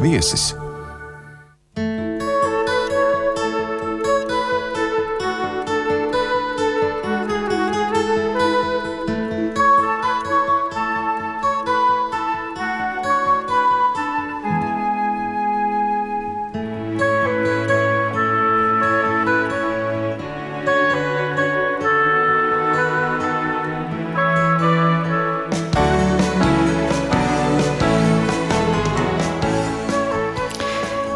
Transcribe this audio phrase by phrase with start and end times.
[0.00, 0.59] viesis.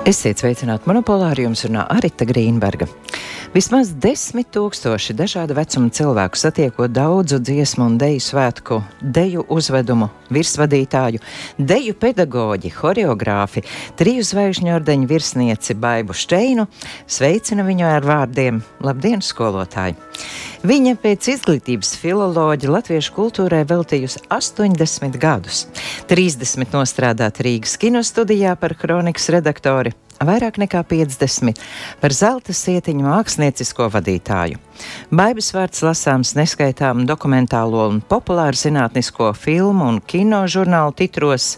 [0.04, 2.84] Esiet sveicināti monopolā, ar jums runā Arita Grīnberga.
[3.54, 11.20] Vismaz desmit tūkstoši dažādu vecumu cilvēku satiekot daudzu dziesmu un deju svētku, deju uzvedumu, virsvadītāju,
[11.62, 13.62] deju pedagoģi, horeogrāfi,
[13.94, 16.66] triju zvaigžņu ordeņu virsnieci Baibu Šteinu,
[17.06, 18.58] sveicina viņu ar vārdiem.
[18.82, 19.94] Labdien, skolotāji!
[20.66, 25.68] Viņa pēc izglītības filoloģija latviešu kultūrai veltījusi 80 gadus,
[26.10, 29.94] 30 nostrādāt Rīgas kinostudijā par kronikas redaktori,
[30.28, 31.60] vairāk nekā 50
[32.00, 34.60] par zelta sietiņu māksliniecisko vadītāju.
[35.14, 41.54] Baibas vārds lasāms neskaitām dokumentālo un populāru zinātnisko filmu un kino žurnālu titros.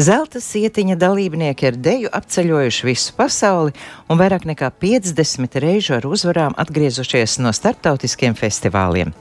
[0.00, 3.74] Zelta sietiņa dalībnieki ar deju apceļojuši visu pasauli
[4.08, 9.12] un vairāk nekā 50 reižu ar uzvarām atgriezušies no starptautiskiem festivāliem.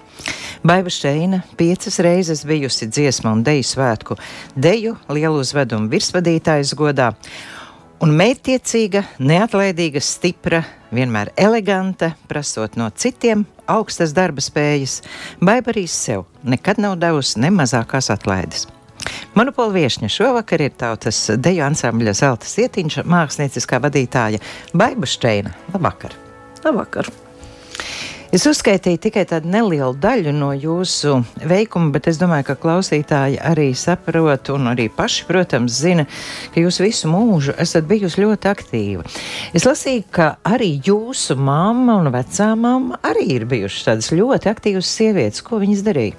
[0.64, 4.18] Baiva Šteina piecas reizes bijusi dziesmu un deju svētku,
[4.56, 7.12] deju lielu uzvedumu virsvadītājas godā
[8.02, 10.64] un mērķtiecīga, neatlaidīga, stipra,
[10.94, 15.00] vienmēr eleganta, prasot no citiem augstas darba spējas,
[15.42, 18.68] Baibarīs sev nekad nav devusi ne mazākās atlaides.
[19.38, 24.42] Monopola viesņa šovakar ir tautas deju ansambļa Zelta Sietiņš, mākslinieckā vadītāja
[24.78, 25.56] Baiba Šteina.
[25.74, 26.18] Labvakar!
[26.66, 27.10] Labvakar!
[28.32, 33.66] Es uzskaitīju tikai tādu nelielu daļu no jūsu veikuma, bet es domāju, ka klausītāji arī
[33.76, 36.06] saprot, un arī paši, protams, zina,
[36.54, 39.04] ka jūs visu mūžu esat bijusi ļoti aktīva.
[39.52, 44.92] Es lasīju, ka arī jūsu mamma un vecā mamma arī ir bijušas tādas ļoti aktīvas
[44.96, 45.44] sievietes.
[45.44, 46.16] Ko viņas darīja?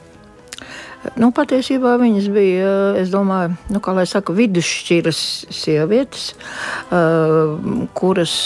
[1.16, 6.28] Nu, patiesībā viņas bija, es domāju, nu, kā lai saka, vidusšķiras sievietes,
[7.96, 8.36] kuras,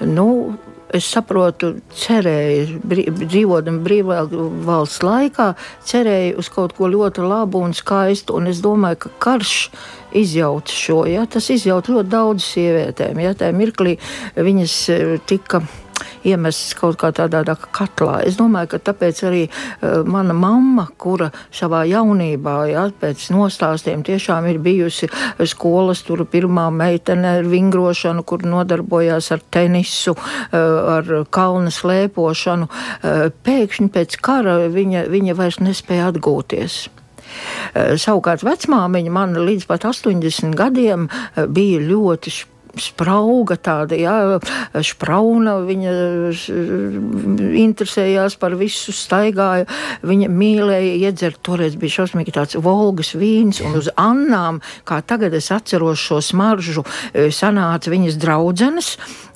[0.00, 0.26] nu,
[0.94, 4.20] es saprotu, cerēju, brī, dzīvojot brīvā
[4.66, 5.52] valsts laikā,
[5.86, 8.36] cerēju uz kaut ko ļoti labu un skaistu.
[8.38, 9.56] Un es domāju, ka karš
[10.16, 11.02] izjauc šo.
[11.10, 11.26] Ja?
[11.30, 13.20] Tas izjauc ļoti daudz sievietēm.
[13.24, 13.34] Ja?
[13.38, 13.96] Tā mirklī
[14.36, 15.64] viņas eh, tika
[16.26, 18.20] iemestas kaut kā tādā tā katlā.
[18.26, 24.48] Es domāju, ka tāpēc arī uh, mana mamma, kura savā jaunībā, ja, pēc nostāstiem tiešām
[24.50, 25.10] ir bijusi
[25.46, 30.58] skolas, tur pirmā meitene ar vingrošanu, kur nodarbojās ar tenisu, uh,
[30.98, 36.86] ar kalnu slēpošanu, uh, pēkšņi pēc kara viņa, viņa vairs nespēja atgūties.
[37.74, 41.08] Savukārt vecmāmiņa man līdz pat 80 gadiem
[41.52, 42.32] bija ļoti
[42.80, 44.16] sprauga, tāda jā,
[44.84, 45.56] sprauna.
[45.66, 45.94] Viņa
[47.62, 49.66] interesējās par visu, staigāja.
[50.06, 51.40] Viņa mīlēja iedzert.
[51.46, 56.84] Toreiz bija šausmīgi tāds volgas vīns, un uz Annām, kā tagad es atceros šo smaržu,
[57.12, 58.94] e, sanāca viņas draudzenes.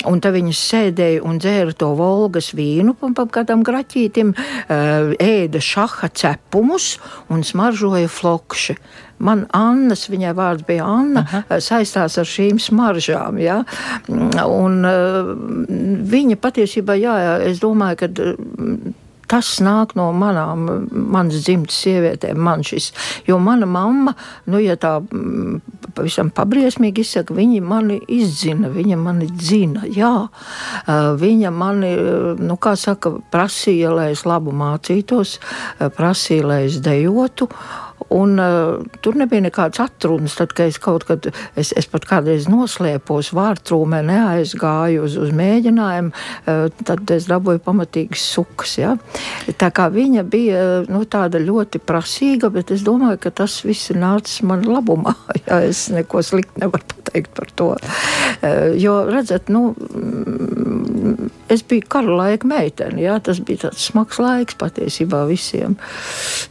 [0.08, 4.80] Un tad viņas sēdēja un dzēra to volgas vīnu pa, pa kādam graķītim, e,
[5.20, 6.96] ēda šaha cepumus
[7.28, 8.78] un smaržoja flokši
[9.20, 11.60] man Annas, viņai vārds bija Anna, Aha.
[11.62, 13.40] saistās ar šīm smaržām.
[13.42, 13.60] Ja?
[14.08, 15.30] Un, uh,
[16.14, 17.14] viņa patiesībā, jā,
[17.50, 18.10] es domāju, ka
[19.30, 22.90] tas nāk no manām, manas dzimtas sievietēm, man šis.
[23.28, 24.14] Jo mana mamma,
[24.50, 24.96] nu, ja tā
[25.94, 30.14] pavisam pabriesmīgi izsaka, viņa mani izzina, viņa mani dzina, jā.
[31.20, 31.92] Viņa mani,
[32.42, 35.38] nu, kā saka, prasīja, lai es labu mācītos,
[35.98, 37.50] prasīja, lai es dejotu.
[38.08, 40.34] Un, uh, tur nebija nekāds atrunas.
[40.38, 41.28] Tad, kad es kaut kad,
[41.58, 48.24] es, es pat kādreiz noslēpos vārtrūmē, neaizgāju uz, uz mēģinājumu, uh, tad es dabūju pamatīgas
[48.34, 48.76] sukas.
[48.80, 48.96] Ja?
[49.60, 54.00] Tā kā viņa bija nu, tāda ļoti prasīga, bet es domāju, ka tas viss ir
[54.02, 55.16] nācis man labumā.
[55.40, 55.56] Ja?
[55.64, 57.70] Es neko sliktu nevaru pateikt par to.
[57.74, 59.70] Uh, jo, redzat, nu,
[61.50, 63.02] es biju kara laika meitene.
[63.02, 65.76] Jā, tas bija tāds smags laiks patiesībā visiem.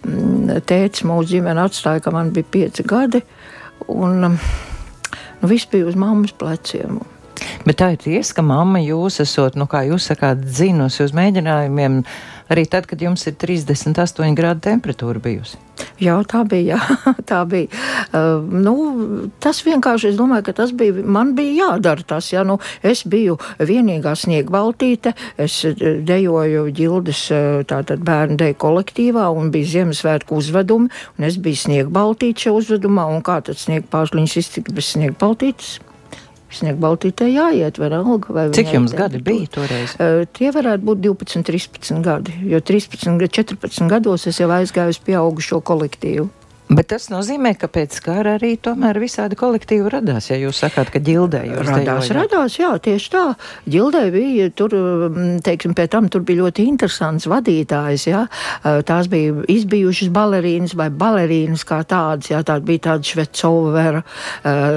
[0.07, 1.05] Mm, tēvs
[1.39, 3.21] mūsu ģimeni atstāja, kad man bija pieci gadi.
[3.87, 6.99] Un, nu, viss bija uz mammas pleciem.
[7.65, 12.03] Bet tā ir tiesa, ka mamma jūs esat, nu, kā jūs sakāt, dzinusi uz mēģinājumiem
[12.49, 15.59] Arī tad, kad jums ir 38 grādu temperatūra bijusi.
[15.99, 16.79] Jā, tā bija.
[16.79, 17.67] Jā, tā bija.
[18.13, 18.75] Uh, nu,
[19.43, 22.31] tas vienkārši, es domāju, ka tas bija, man bija jādara tas.
[22.33, 25.75] Ja, nu, es biju vienīgā sniegbaltīte, es uh,
[26.07, 32.47] dejoju ģildes uh, tātad bērnu deju kolektīvā un bija Ziemassvētku uzvedumi, un es biju sniegbaltīte
[32.47, 35.77] šajā uzvedumā, un kā tad sniegpāžliņas iztika bez sniegbaltītes?
[36.49, 38.33] Sniegbaltītē jāiet, vai alga.
[38.33, 39.93] Vai Cik jums gadi bija toreiz?
[40.01, 45.01] Uh, tie varētu būt 12, 13 gadi, jo 13, 14 gados es jau aizgāju uz
[45.05, 46.29] pieaugušo kolektīvu.
[46.69, 50.27] Bet tas nozīmē, ka pēc kara arī tomēr visādi kolektīvi radās.
[50.29, 52.17] Ja jūs sakāt, ka ģildē jūs radās, dejojāt.
[52.19, 53.23] radās, jā, tieši tā.
[53.73, 58.21] Ģildē bija, tur, mm, teiksim, pēc tam tur bija ļoti interesants vadītājs, jā.
[58.85, 64.05] Tās bija izbijušas balerīnas vai balerīnas kā tādas, jā, tāda bija tāda Švecovera,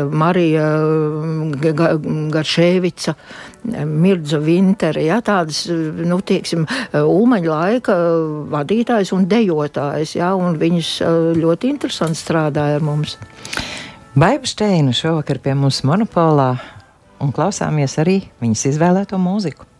[0.08, 0.68] Marija
[2.32, 3.18] Garšēvica.
[3.62, 6.66] Mirdza Vintere, ja, tādas, nu, tieksim,
[6.98, 7.96] Ulmaņa laika
[8.50, 10.92] vadītājs un dejotājs, ja, un viņas
[11.38, 13.16] ļoti interesanti strādāja ar mums.
[14.18, 16.50] Baiba Steina šovakar pie mums monopolā
[17.22, 19.71] un klausāmies arī viņas izvēlēto mūziku.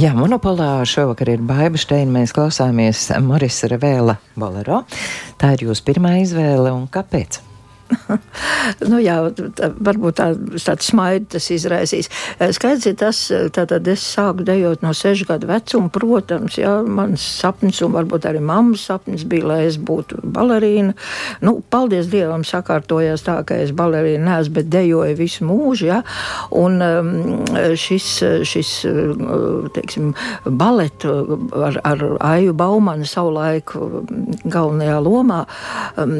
[0.00, 2.08] Jā, monopolā šovakar ir Baiba Steina.
[2.14, 4.78] Mēs klausāmies Morisa Revēla bolero.
[5.36, 7.42] Tā ir jūsu pirmā izvēle un kāpēc?
[8.90, 9.16] Nu, jā,
[9.56, 10.28] tā, varbūt tā,
[10.64, 12.10] tāds smaids tas izraisīs.
[12.56, 13.20] Skaidrs ir tas,
[13.56, 18.42] tātad es sāku dejot no sešu gadu vecuma, protams, jā, mans sapnis un varbūt arī
[18.44, 20.94] mammas sapnis bija, lai es būtu balerīna.
[21.46, 26.00] Nu, paldies Dievam sakārtojās tā, ka es balerīna neesmu, bet dejoju visu mūžu, jā,
[26.58, 27.10] un um,
[27.78, 28.10] šis,
[28.48, 28.72] šis,
[29.76, 30.12] teiksim,
[30.44, 31.14] baletu
[31.56, 33.72] ar, ar Aiju Baumanu savulaik
[34.50, 35.44] galvenajā lomā,
[36.00, 36.18] um,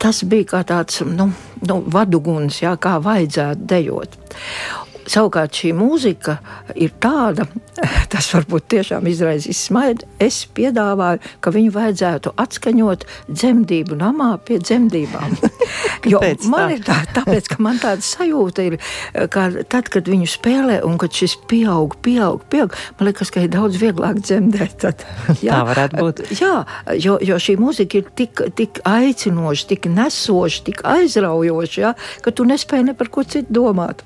[0.00, 1.30] tas bija kā tāds tāds nu,
[1.78, 4.18] nu, vaduguns, jā, kā vajadzētu dejot.
[5.08, 6.36] Savukārt šī mūzika
[6.76, 7.46] ir tāda,
[8.12, 10.08] tas varbūt tiešām izraisīs smaidu.
[10.20, 15.38] Es piedāvāju, ka viņu vajadzētu atskaņot dzemdību namā pie dzemdībām.
[16.12, 16.20] jo
[16.52, 18.78] man ir tā, tāpēc, ka man tāda sajūta ir,
[19.32, 23.52] ka tad, kad viņu spēlē un kad šis pieaug, pieaug, pieaug, man liekas, ka ir
[23.54, 24.76] daudz vieglāk dzemdēt.
[24.84, 25.06] Tad,
[25.40, 26.22] jā, tā varētu būt.
[26.36, 26.52] Jā,
[27.00, 32.48] jo, jo šī mūzika ir tik, tik aicinoša, tik nesoša, tik aizraujoša, ja, ka tu
[32.48, 34.04] nespēji ne par ko citu domāt.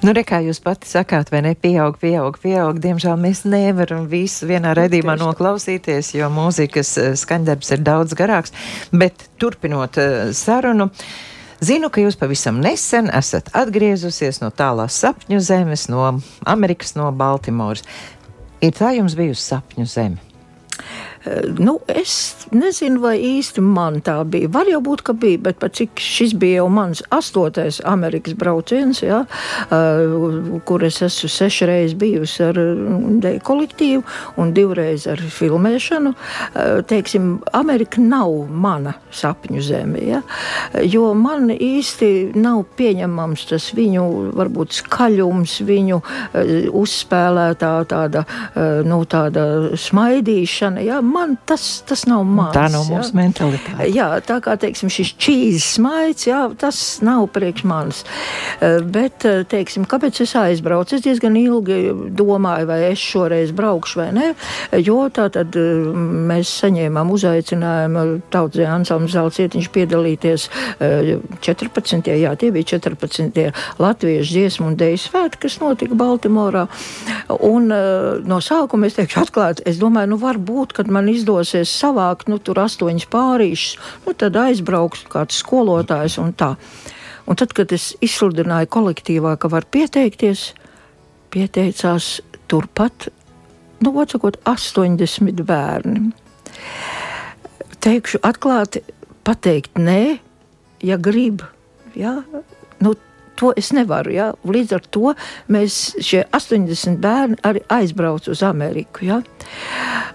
[0.00, 1.52] Nu, re, kā jūs pati sakāt, vai ne?
[1.58, 2.78] Pieaug, pieaug, pieaug.
[2.80, 8.54] Diemžēl mēs nevaram visu vienā redzījumā noklausīties, jo mūzikas eh, skaņdarbs ir daudz garāks.
[8.92, 10.88] Bet turpinot uh, sarunu.
[11.60, 16.06] Zinu, ka jūs pavisam nesen esat atgriezusies no tālās sapņu zemes, no
[16.48, 17.84] Amerikas, no Baltimoras.
[18.64, 20.30] Ir tā jums bijusi sapņu zeme?
[21.24, 24.48] Eh, nu, es nezinu, vai īsti man tā bija.
[24.54, 29.18] Var jau būt, ka bija, bet cik šis bija jau mans astotais Amerikas brauciens, ja,
[29.68, 34.00] uh, kur es esmu sešreiz bijusi ar mm, kolektīvu
[34.40, 36.14] un divreiz ar filmēšanu.
[36.14, 40.22] Uh, teiksim, Amerika nav mana sapņu zeme, ja,
[40.88, 44.06] jo man īsti nav pieņemams tas viņu
[44.40, 46.00] varbūt skaļums, viņu
[46.80, 48.24] uzspēlētā tāda,
[48.86, 49.44] nu, tāda
[49.76, 50.84] smaidīšana.
[50.86, 52.54] Ja, man tas, tas nav mans.
[52.54, 53.88] Tā nav mūsu mentalitāte.
[53.92, 58.02] Jā, tā kā teiksim, šis čīzes smaids, jā, tas nav priekš manis.
[58.60, 60.96] Eh, bet, eh, teiksim, kāpēc es aizbraucu?
[60.96, 61.80] Es diezgan ilgi
[62.16, 64.26] domāju, vai es šoreiz braukšu vai nē,
[64.84, 65.90] jo tā tad eh,
[66.30, 70.48] mēs saņēmām uzaicinājumu tautsē ansambļu zelcietiņš piedalīties
[70.80, 72.10] 14.
[72.20, 73.52] jā, tie bija 14.
[73.80, 76.66] latviešu dziesmu un deju svētki, kas notika Baltimorā.
[77.46, 82.28] Un no sākuma es teikšu atklāti, es domāju, nu varbūt, kad man man izdosies savākt
[82.28, 86.54] nu, tur astoņas pārīšas, nu, tad aizbraukšu kāds skolotājs un tā.
[87.30, 90.50] Un tad, kad es izsludināju kolektīvā, ka var pieteikties,
[91.32, 92.18] pieteicās
[92.50, 93.08] turpat,
[93.80, 96.10] nu, atsakot, 80 bērni.
[97.80, 98.82] Teikšu atklāti,
[99.24, 100.18] pateikt nē,
[100.84, 101.46] ja grib.
[101.96, 102.18] Ja?
[102.82, 102.92] Nu,
[103.40, 104.12] to es nevaru.
[104.14, 104.30] Ja?
[104.44, 105.14] Līdz ar to
[105.52, 109.06] mēs šie 80 bērni arī aizbraucu uz Ameriku.
[109.08, 109.20] Ja?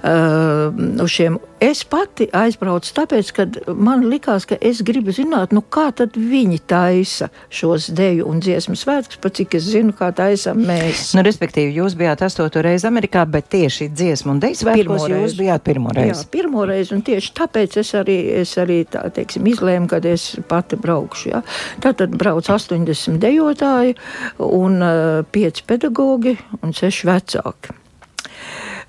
[0.05, 0.69] Uh,
[1.01, 3.45] uz šiem Es pati aizbraucu, tāpēc, ka
[3.79, 9.21] man likās, ka es gribu zināt, nu, kā viņi taisa šos deju un dziesmu svētkus,
[9.23, 11.13] pat cik es zinu, kā taisām mēs.
[11.15, 15.63] Nu, respektīvi, jūs bijāt astoto reizi Amerikā, bet tieši dziesmu un deju svētkos jūs bijāt
[15.63, 16.25] pirmo reizi.
[16.25, 20.27] Jā, pirmo reizi, un tieši tāpēc es arī, es arī tā, teiksim, izlēmu, kad es
[20.49, 21.31] pati braukšu.
[21.31, 21.41] Ja.
[21.85, 23.95] Tātad brauc 80 dejotāji
[24.43, 27.79] un uh, 5 pedagogi un 6 vecāki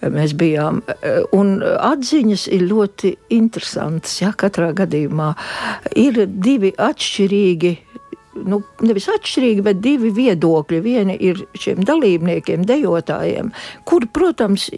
[0.03, 0.83] mēs bijām.
[1.37, 4.21] Un atziņas ir ļoti interesantas.
[4.23, 5.33] Ja, katrā gadījumā
[5.97, 7.76] ir divi atšķirīgi
[8.45, 10.83] nu, nevis atšķirīgi, bet divi viedokļi.
[10.85, 13.53] Viena ir šiem dalībniekiem, dejotājiem,
[13.88, 14.69] kuri, protams,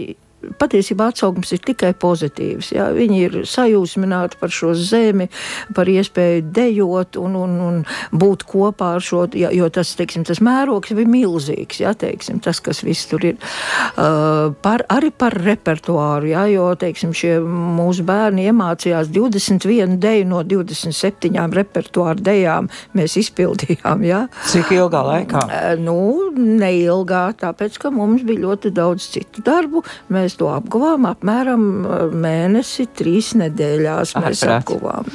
[0.58, 2.70] patiesībā atsauksmes ir tikai pozitīvas.
[2.74, 2.88] Jā.
[2.94, 5.28] Viņi ir sajūsmināti par šo zemi,
[5.74, 7.80] par iespēju dejot un, un, un
[8.14, 12.62] būt kopā ar šo, jā, jo tas, teiksim, tas mērogs bija milzīgs, jā, teiksim, tas,
[12.64, 13.38] kas viss tur ir.
[13.98, 20.42] Uh, par, arī par repertuāru, jā, jo, teiksim, šie mūsu bērni iemācījās 21 deju no
[20.46, 24.24] 27 repertuāru dejām mēs izpildījām, jā.
[24.52, 25.44] Cik ilgā laikā?
[25.48, 25.98] Uh, nu,
[26.38, 29.82] neilgā, tāpēc, ka mums bija ļoti daudz citu darbu.
[30.12, 34.12] Mēs mēs to apguvām apmēram uh, mēnesi, trīs nedēļās.
[34.18, 34.60] Mēs Ārprāt.
[34.60, 35.08] apguvām.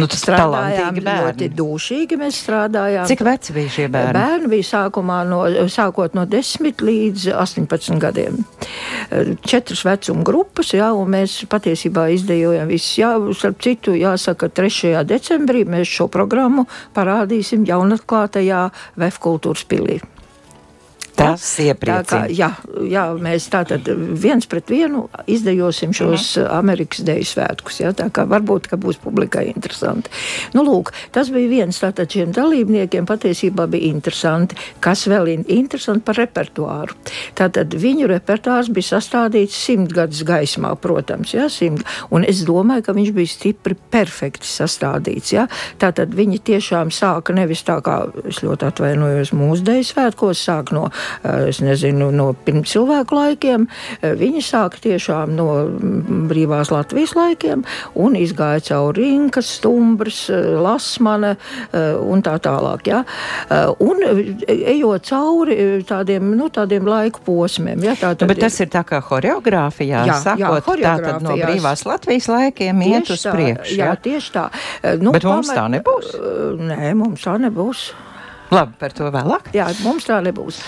[0.00, 2.18] Nu, tas strādājām ļoti dūšīgi.
[2.20, 3.08] Mēs strādājām.
[3.10, 4.16] Cik veci bija šie bērni?
[4.16, 5.42] Bērni bija sākumā no,
[5.72, 8.40] sākot no 10 līdz 18 gadiem.
[8.40, 12.96] Uh, četras vecuma grupas, jā, un mēs patiesībā izdejojam visus.
[13.02, 14.96] Jā, starp citu, jāsaka, 3.
[15.08, 16.66] decembrī mēs šo programmu
[16.96, 18.66] parādīsim jaunatklātajā
[18.96, 20.00] VF kultūras pilī.
[21.14, 22.26] Tas iepriecina.
[22.34, 22.48] Jā,
[22.90, 23.86] jā, mēs tātad
[24.18, 26.54] viens pret vienu izdejosim šos uh mhm.
[26.58, 27.80] Amerikas Deju svētkus.
[27.82, 30.10] Jā, tā kā varbūt, ka būs publikai interesanti.
[30.54, 34.58] Nu, lūk, tas bija viens tātad šiem dalībniekiem patiesībā bija interesanti.
[34.82, 36.96] Kas vēl ir interesanti par repertuāru?
[37.38, 41.84] Tātad viņu repertuārs bija sastādīts simtgadus gaismā, protams, jā, simt.
[42.10, 45.34] Un es domāju, ka viņš bija stipri perfekti sastādīts.
[45.36, 45.46] Jā.
[45.78, 50.88] Tātad viņi tiešām sāka nevis tā kā, es ļoti atvainojos, mūsu Deju svētkos, sāk no
[51.64, 53.66] nezinu, no pirms cilvēku laikiem.
[54.00, 57.64] Eh, viņi sāka tiešām no mm, brīvās Latvijas laikiem
[58.00, 61.34] un izgāja cauri Rinkas, Stumbrs, eh, Lasmane
[61.74, 62.86] un tā tālāk.
[62.88, 63.00] Ja?
[63.82, 64.00] Un
[64.48, 65.56] ejot cauri
[65.86, 67.82] tādiem, nu, tādiem laiku posmiem.
[67.84, 67.96] Ja?
[67.98, 71.20] Tā Bet tas ir tā kā horeogrāfijā, jā, sakot, jā, horeogrāfijā.
[71.24, 73.76] no brīvās Latvijas laikiem tieši iet uz priekšu.
[73.76, 74.00] Jā, ja?
[74.08, 74.46] tieši tā.
[75.02, 76.16] Nu, Bet mums pamat, tā nebūs?
[76.72, 77.88] Nē, mums tā nebūs.
[78.54, 79.50] Labi, par to vēlāk.
[79.56, 80.60] Jā, mums tā nebūs.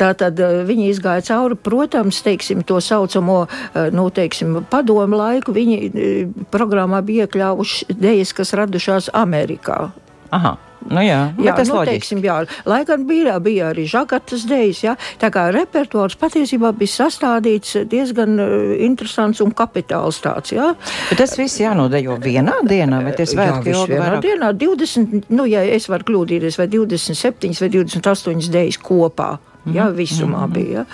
[0.00, 5.54] Tā tad eh, viņi izgāja cauri, protams, teiksim, to saucamo eh, nu, teiksim, padomu laiku.
[5.56, 9.88] Viņi eh, programmā bija iekļāvuši idejas, kas radušās Amerikā.
[10.34, 10.56] Aha.
[10.88, 12.36] Nu jā, jā, tas nu, teiksim, jā,
[12.68, 18.38] lai gan bija, bija arī žagatas dēļas, jā, tā kā repertuārs patiesībā bija sastādīts diezgan
[18.40, 18.54] uh,
[18.86, 20.70] interesants un kapitāls tāds, jā.
[21.10, 24.24] Bet tas viss jānodejo vienā dienā, vai tas svētki ilgi vienā vairāk?
[24.24, 29.32] dienā, 20, nu, ja es varu kļūdīties, vai 27 vai 28 dēļas kopā.
[29.74, 30.54] Ja, visumā mm -hmm.
[30.54, 30.84] bija.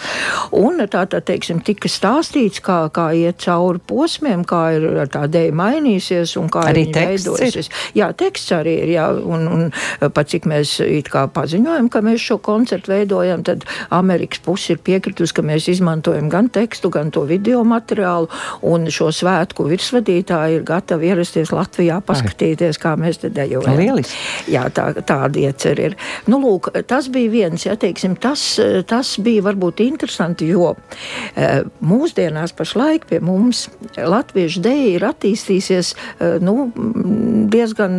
[0.50, 5.54] Un tā tad, teiksim, tika stāstīts, kā, kā iet cauri posmiem, kā ir tā dēļa
[5.54, 7.70] mainījusies un kā arī veidojusies.
[7.94, 9.70] Jā, teksts arī ir, jā, un, un
[10.10, 14.78] pat cik mēs it kā paziņojam, ka mēs šo koncertu veidojam, tad Amerikas puse ir
[14.78, 18.28] piekritus, ka mēs izmantojam gan tekstu, gan to video materiālu,
[18.62, 23.76] un šo svētku virsvadītāji ir gatavi ierasties Latvijā, paskatīties, kā mēs te dejojam.
[23.78, 24.16] Lieliski.
[24.54, 25.96] Jā, tā, tāda iecer ir.
[26.26, 28.44] Nu, lūk, tas bija viens, ja teiksim, tas
[28.88, 30.72] tas bija varbūt interesanti, jo
[31.34, 33.66] eh, mūsdienās pašlaik pie mums
[33.96, 36.68] latviešu dēļ ir attīstīsies eh, nu,
[37.52, 37.96] diezgan,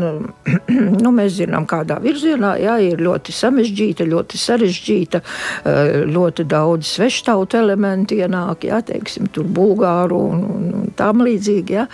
[1.03, 7.60] nu, mēs zinām, kādā virzienā, jā, ir ļoti samežģīta, ļoti sarežģīta, eh, ļoti daudz sveštautu
[7.62, 11.88] elementu ienāk, jā, teiksim, tur bulgāru un, un, un tam līdzīgi, jā.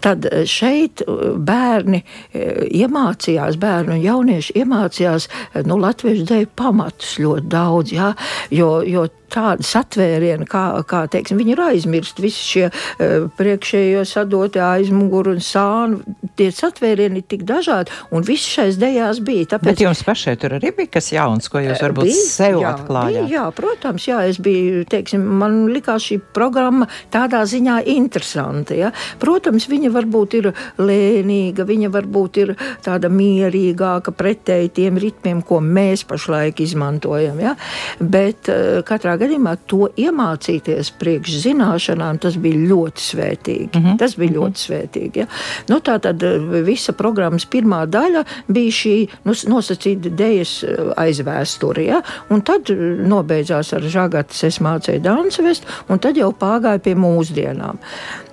[0.00, 2.02] Tad šeit bērni
[2.34, 5.26] iemācījās, bērnu un jaunieši iemācījās,
[5.66, 8.12] nu, latviešu dēļ pamatus ļoti daudz, jā,
[8.54, 12.24] jo, jo tādi satvērieni, kā, kā teiksim, viņi ir aizmirsti.
[12.24, 16.00] Visi šie uh, priekšējie sadotie aizmuguri un sāni,
[16.38, 19.52] tie satvērieni ir tik dažādi, un viss šais dejās bija.
[19.54, 19.72] Tāpēc...
[19.72, 23.26] Bet jums pašai tur arī bija kas jauns, ko jūs varbūt bija, sev jā, atklājāt?
[23.26, 28.76] Bija, jā, protams, jā, es biju, teiksim, man likās šī programma tādā ziņā interesanta.
[28.78, 28.92] Ja?
[29.22, 36.04] Protams, viņa varbūt ir lēnīga, viņa varbūt ir tāda mierīgāka pretēji tiem ritmiem, ko mēs
[36.08, 37.40] pašlaik izmantojam.
[37.42, 37.56] Ja?
[38.00, 43.70] Bet uh, katrā gadījumā to iemācīties priekš zināšanām, tas bija ļoti svētīgi.
[43.74, 43.98] Mm -hmm.
[44.00, 45.22] Tas bija ļoti svētīgi.
[45.22, 45.26] Ja?
[45.68, 51.84] Nu, tā tad eh, visa programmas pirmā daļa bija šī nu, nosacīta dēļas eh, aizvēsture.
[51.84, 52.02] Ja?
[52.30, 56.94] Un tad eh, nobeidzās ar žagatas, es mācīju dansu vest, un tad jau pārgāju pie
[56.94, 57.78] mūsdienām.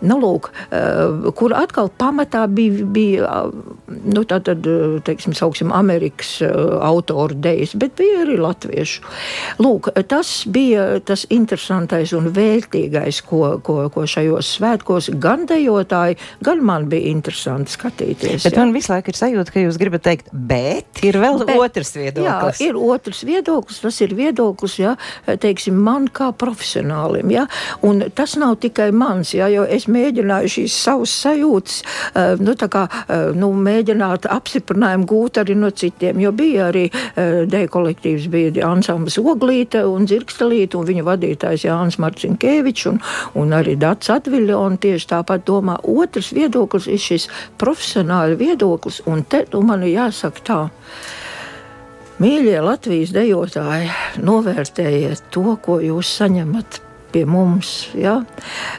[0.01, 0.51] Nu, lūk,
[1.35, 3.39] kur atkal pamatā bija, bija
[3.87, 4.67] nu, tā tad,
[5.07, 6.35] teiksim, sauksim, Amerikas
[6.85, 9.01] autoru dēļas, bet bija arī latviešu.
[9.63, 16.17] Lūk, tas bija bija tas interesantais un vērtīgais, ko, ko, ko šajos svētkos gan dejotāji,
[16.43, 18.45] gan man bija interesanti skatīties.
[18.45, 18.61] Bet jā.
[18.61, 22.61] man visu laiku ir sajūta, ka jūs gribat teikt, bet ir vēl bet, otrs viedoklis.
[22.61, 24.95] Jā, ir otrs viedoklis, tas ir viedoklis, jā,
[25.27, 27.47] teiksim, man kā profesionālim, jā,
[27.87, 31.79] un tas nav tikai mans, jā, jo es mēģināju šīs savas sajūtas,
[32.13, 36.87] uh, nu, tā kā, uh, nu, mēģināt apstiprinājumu gūt arī no citiem, jo bija arī
[36.91, 42.99] uh, deja kolektīvs, bija ansambas Oglīte un Dzirkstelīte, vadīt, un viņa vadītājs Jānis Marcinkēvičs un,
[43.35, 45.77] un arī Dats Atviļons tieši tāpat domā.
[45.83, 50.69] Otrs viedoklis ir šis profesionāli viedoklis, un te nu, man ir jāsaka tā.
[52.19, 57.87] Mīļie Latvijas dejotāji, novērtējiet to, ko jūs saņemat pie mums.
[57.97, 58.19] Ja?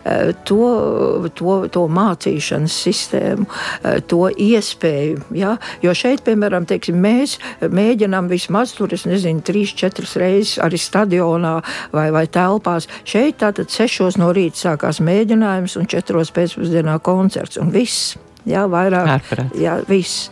[0.05, 5.25] Eh, to, to, to mācīšanas sistēmu, eh, to iespēju.
[5.39, 5.57] Ja?
[5.85, 11.59] Jo šeit, piemēram, teiksim, mēs mēģinām vismaz tur, es nezinu, trīs, četras reizes arī stadionā
[11.95, 12.89] vai, vai telpās.
[13.09, 18.17] Šeit tātad sešos no rīta sākās mēģinājums un četros pēcpusdienā koncerts un viss.
[18.47, 19.09] Jā, vairāk.
[19.19, 19.57] Ārprāt.
[19.59, 20.29] Jā, viss.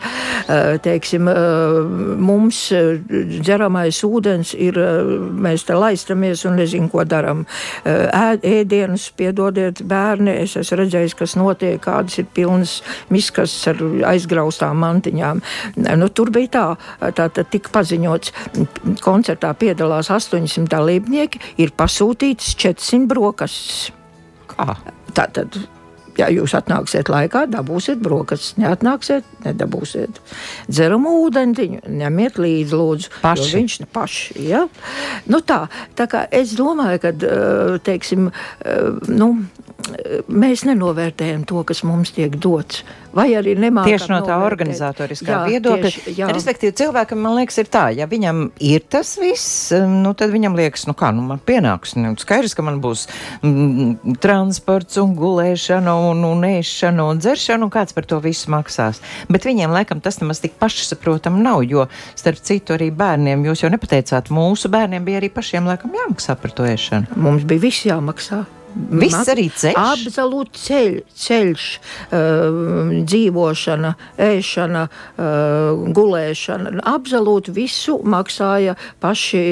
[0.47, 1.35] Eh, Teiksim, eh,
[2.23, 3.01] mums eh,
[3.41, 4.79] dzeramais ūdens ir,
[5.43, 7.45] mēs te laistamies un nezinu, ko daram.
[7.87, 12.79] Ēd, ēdienus, piedodiet, bērni, es esmu redzējis, kas notiek, kādas ir pilnas
[13.11, 15.43] miskas ar aizgraustām mantiņām.
[15.99, 16.67] Nu, tur bija tā,
[17.17, 18.35] tā, tā tika paziņots,
[19.05, 23.89] koncertā piedalās 800 dalībnieki, ir pasūtītas 400 brokastis.
[24.51, 24.77] Kā?
[25.17, 25.59] Tātad
[26.17, 30.21] Ja jūs atnāksiet laikā, dabūsiet brokastis, neatnāksiet, nedabūsiet.
[30.71, 33.13] Dzeramu ūdeni, ņemiet līdzi, lūdzu.
[33.21, 33.53] Paši.
[33.59, 34.39] Viņš ir paši.
[34.49, 34.65] Ja?
[35.29, 35.67] Nu tā,
[35.99, 37.13] tā kā es domāju, ka
[37.87, 38.31] teiksim,
[39.13, 39.31] nu,
[40.29, 42.83] mēs nenovērtējam to, kas mums tiek dots.
[43.17, 44.47] Vai arī nemākam Tieši no tā novērtēt.
[44.51, 45.83] organizatoriskā Jā, viedokļa.
[45.87, 46.29] tieši, jā.
[46.37, 50.85] Respektīvi, cilvēkam, man liekas, ir tā, ja viņam ir tas viss, nu, tad viņam liekas,
[50.91, 51.95] nu kā, nu, man pienāks.
[51.97, 53.07] Nu, skaidrs, ka man būs
[53.41, 59.01] mm, transports un gulēšana un, un ēšana un dzeršana, un kāds par to visu maksās.
[59.33, 61.87] Bet viņiem, laikam, tas nemaz tik pašsaprotam nav, jo,
[62.19, 66.53] starp citu, arī bērniem, jūs jau nepateicāt, mūsu bērniem bija arī pašiem, laikam, jāmaksā par
[66.53, 67.17] to ēšanu.
[67.17, 68.45] Mums bija viss jāmaksā.
[68.77, 69.77] Viss arī ceļš?
[69.81, 71.67] Absolūti ceļ, ceļš,
[72.13, 72.59] uh,
[73.09, 73.93] dzīvošana,
[74.27, 76.75] ēšana, uh, gulēšana.
[76.87, 79.43] Absolūti visu maksāja paši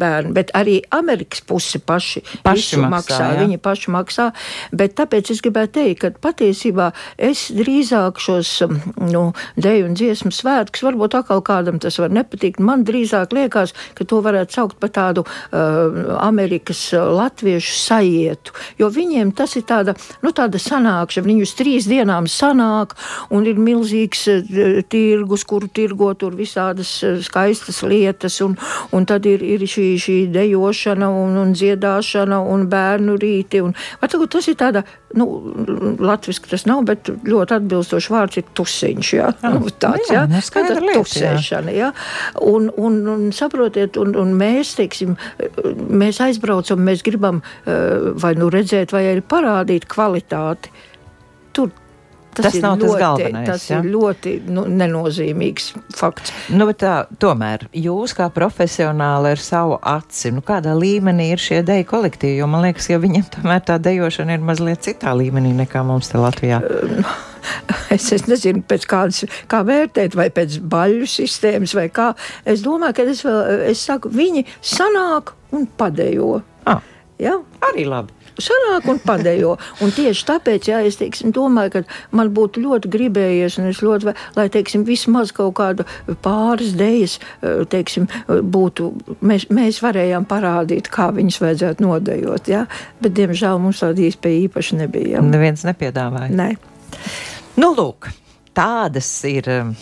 [0.00, 3.44] bērni, bet arī Amerikas puse paši, Paši visu maksā, jā.
[3.44, 4.28] Viņi paši maksā,
[4.74, 6.90] bet tāpēc es gribētu teikt, ka patiesībā
[7.30, 8.52] es drīzāk šos
[8.98, 14.06] nu, deju un dziesmu svētkus, varbūt atkal kādam tas var nepatikt, man drīzāk liekas, ka
[14.08, 20.32] to varētu saukt par tādu uh, Amerikas latviešu sajietu jo viņiem tas ir tāda, nu,
[20.36, 21.28] tāda sanākšana.
[21.28, 22.96] Viņi uz trīs dienām sanāk,
[23.34, 28.56] un ir milzīgs uh, tirgus, kuru tirgo tur visādas uh, skaistas lietas, un,
[28.92, 33.62] un tad ir, ir šī, šī dejošana un, un dziedāšana un bērnu rīti.
[33.64, 35.28] Un, varbūt tas ir tāda, nu,
[36.02, 40.28] latviski tas nav, bet ļoti atbilstošs vārds ir tusiņš, jā, Ah, nu, tāds, jā, jā,
[40.30, 41.02] nu, tāda lieta, jā.
[41.04, 41.90] tusēšana, jā.
[42.48, 45.14] Un, un, un saprotiet, un, un mēs, teiksim,
[45.74, 50.72] mēs aizbraucam, mēs gribam eh, vai nu redzēt, vai arī parādīt kvalitāti.
[51.54, 51.72] Tur
[52.34, 53.78] tas, Tas ir nav tas ļoti, galvenais, Tas ja?
[53.78, 56.32] ir ļoti nu, nenozīmīgs fakts.
[56.54, 61.86] Nu, tā, tomēr jūs kā profesionāli ar savu aci, nu, kādā līmenī ir šie deju
[61.92, 62.40] kolektīvi?
[62.40, 66.20] Jo man liekas, ka viņiem tomēr tā dejošana ir mazliet citā līmenī nekā mums te
[66.20, 66.62] Latvijā.
[67.92, 69.18] Es, es nezinu, pēc kādas,
[69.52, 72.06] kā vērtēt, vai pēc baļu sistēmas, vai kā.
[72.48, 76.38] Es domāju, ka es vēl, es saku, viņi sanāk un padejo.
[76.64, 76.80] Ah,
[77.22, 77.38] Ja?
[77.64, 78.14] arī labi.
[78.34, 79.52] Sanāk un padejo.
[79.84, 81.82] Un tieši tāpēc, jā, es teiksim, domāju, ka
[82.18, 85.86] man būtu ļoti gribējies, un es ļoti, lai, teiksim, vismaz kaut kāda
[86.24, 87.14] pāris dēļas,
[87.70, 88.90] teiksim, būtu,
[89.22, 92.64] mēs, mēs varējām parādīt, kā viņas vajadzētu nodejot, jā,
[92.98, 95.14] bet, diemžēl, mums tāda iespēja īpaši nebija.
[95.14, 95.24] jā.
[95.30, 96.34] Neviens nepiedāvāja.
[96.34, 96.50] Nē.
[97.62, 98.10] Nu, lūk,
[98.56, 99.74] tādas ir um,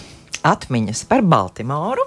[0.44, 2.04] atmiņas par Baltimoru.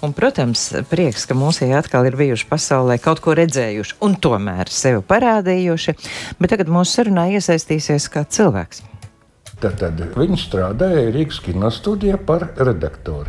[0.00, 5.02] Un, protams, prieks, ka mūsu atkal ir bijuši pasaulē, kaut ko redzējuši un tomēr sevi
[5.04, 5.94] parādījuši.
[6.40, 8.80] Bet tagad mūsu sarunā iesaistīsies kā cilvēks.
[9.60, 13.28] Tad, tad viņi strādāja Rīgas kinostudijā par redaktori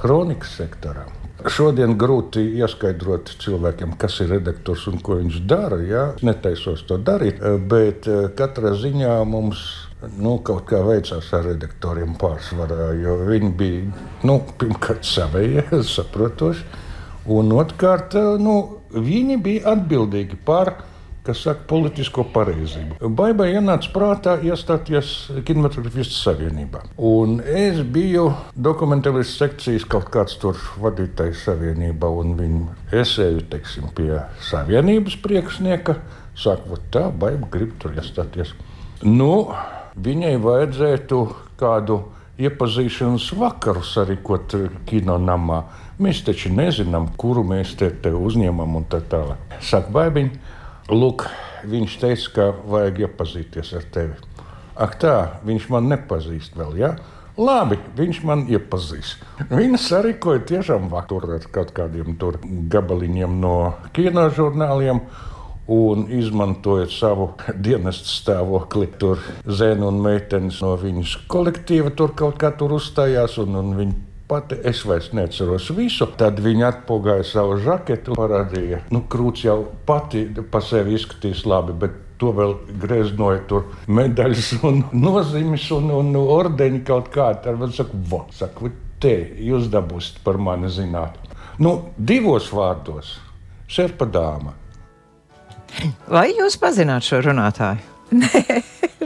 [0.00, 1.06] Chronikas sektorā.
[1.46, 5.78] Šodien grūti ieskaidrot cilvēkiem, kas ir redaktors un ko viņš dara.
[5.86, 6.02] Ja?
[6.26, 7.38] Netaisos to darīt,
[7.70, 9.62] bet eh, katrā ziņā mums
[10.16, 15.64] nu, kaut kā veicās ar redaktoriem pārsvarā, jo viņi bija nu, pirmkārt savie,
[15.96, 16.64] saprotoši,
[17.30, 18.60] un otrkārt nu,
[18.94, 20.76] viņi bija atbildīgi par
[21.36, 22.96] saka politisko pareizību.
[23.14, 26.80] Baibai ienāca prātā iestāties Kinematogrāfistu savienībā.
[26.96, 32.64] Un es biju dokumentālists sekcijas kaut kāds tur vadītājs savienībā, un viņu
[33.02, 35.98] esēju teiksim, pie savienības priekšnieka.
[36.34, 38.54] Saka, "Vot tā, baiba grib tur iestāties.
[39.02, 39.52] Nu,
[39.96, 41.20] viņai vajadzētu
[41.60, 42.00] kādu
[42.40, 45.62] iepazīšanas vakaru sarīkot eh, kino namā.
[46.00, 49.60] Mēs taču nezinām, kuru mēs te, te uzņemam un tā tālāk.
[49.60, 50.32] Saka, baibiņ,
[50.90, 51.28] Lūk,
[51.70, 54.16] viņš teica, ka vajag iepazīties ar tevi.
[54.74, 55.14] Ak, tā,
[55.46, 56.72] viņš man nepazīst vēl.
[56.80, 56.94] Ja?
[57.38, 59.14] Labi, viņš man iepazīs.
[59.52, 62.16] Viņa sarīkoja tiešām vakar ar kaut kādiem
[62.72, 63.54] gabaliņiem no
[63.94, 65.04] kinožurnāliem.
[65.70, 67.28] Un izmantojot savu
[67.64, 73.38] dienestu stāvokli, tur zēna un meitenes no viņas kolektīva tur kaut kā tur uzstājās.
[73.44, 73.96] Un, un viņa
[74.30, 76.10] pati, es vairs neatceros visu.
[76.18, 81.78] Tad viņa atpūgāja savu žaketu, parādīja, nu, krūts jau pati pa sevi izskatīs labi.
[81.84, 87.44] Bet to vēl greznoja tur medaļas, un nozīmes un, un ordeņi kaut kādi.
[87.46, 91.16] Tad man saka, saka, "Vat te jūs dabūsiet par mani zināt.
[91.60, 93.16] Nu, divos vārdos-
[93.74, 94.52] šerpa dāma.
[96.10, 97.80] Vai jūs pazināt šo runātāju?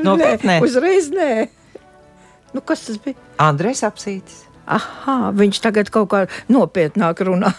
[0.06, 0.48] Nopietni.
[0.48, 1.30] Nē, uzreiz nē.
[2.54, 3.18] Nu, kas tas bija?
[3.42, 4.44] Andrejs Apsītis.
[4.64, 6.20] Aha, viņš tagad kaut kā
[6.52, 7.50] nopietnāk runā.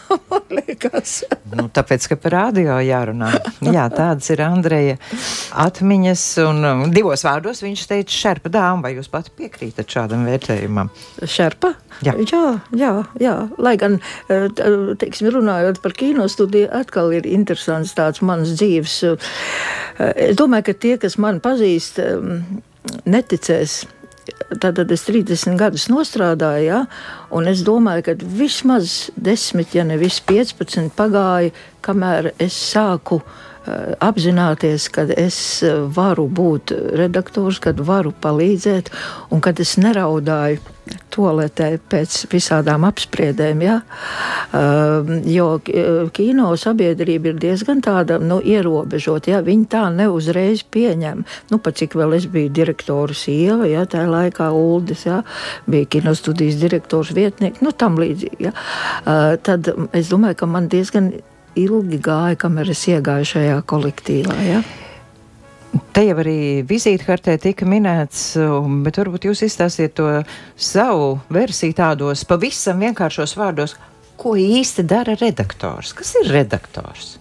[1.56, 3.30] nu, tāpēc, ka par radio jārunā.
[3.66, 4.98] Jā, tādas ir Andreja
[5.66, 6.26] atmiņas.
[6.46, 10.90] Un um, divos vārdos viņš teica, šerpa dāma, vai jūs pat piekrītat šādam vērtējumam?
[11.22, 11.76] Šerpa?
[12.06, 12.44] Jā, jā,
[12.76, 12.94] jā.
[13.22, 13.36] jā.
[13.62, 14.48] Lai gan, eh,
[15.02, 18.98] teiksim, runājot par kino studiju, atkal ir interesants tāds mans dzīves.
[19.12, 22.02] Eh, es domāju, ka tie, kas man pazīst,
[23.06, 23.84] neticēs
[24.62, 26.80] Tātad es 30 gadus strādāju, ja,
[27.30, 31.54] un es domāju, ka vismaz 10, ja nevis 15 pagāja,
[31.86, 33.55] kamēr es sāku uh,
[34.04, 35.38] apzināties, ka es
[35.96, 38.92] varu būt redaktors, kad varu palīdzēt,
[39.34, 40.62] un kad es neraudāju
[41.14, 43.64] toaletē pēc visādām apspriedēm.
[43.66, 43.80] Ja?
[44.54, 45.48] Uh, jo
[46.16, 49.36] kino sabiedrība ir diezgan tāda nu, ierobežota.
[49.36, 49.42] Ja?
[49.46, 51.26] Viņi tā neuzreiz pieņem.
[51.52, 53.86] Nu, pat cik vēl es biju direktora sieva, ja?
[53.90, 55.22] tajā laikā Uldis ja?
[55.70, 58.50] bija kinostudijas direktors vietnieks, nu tam līdzīgi.
[58.50, 58.54] Ja?
[59.46, 61.14] Tad es domāju, ka man diezgan
[61.60, 64.36] ilgi gāja, kamēr es iegāju šajā kolektīvā.
[64.46, 64.62] Ja?
[65.96, 70.08] Te jau arī vizītkartē tika minēts, um, bet varbūt jūs izstāstiet to
[70.56, 73.76] savu versiju tādos pavisam vienkāršos vārdos,
[74.20, 75.92] ko īsti dara redaktors.
[75.96, 77.18] Kas ir redaktors?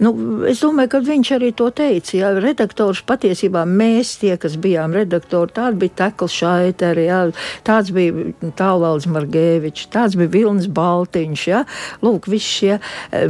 [0.00, 0.12] Nu,
[0.48, 2.14] es domāju, ka viņš arī to teica.
[2.16, 7.20] Jā, redaktors patiesībā mēs, tie, kas bijām redaktori, tāds bija Tekls Šaiteri, jā,
[7.66, 11.46] tāds bija Tālvalds Margēvičs, tāds bija Vilnis Baltiņš.
[11.50, 11.64] Jā.
[12.04, 12.78] Lūk, visi šie.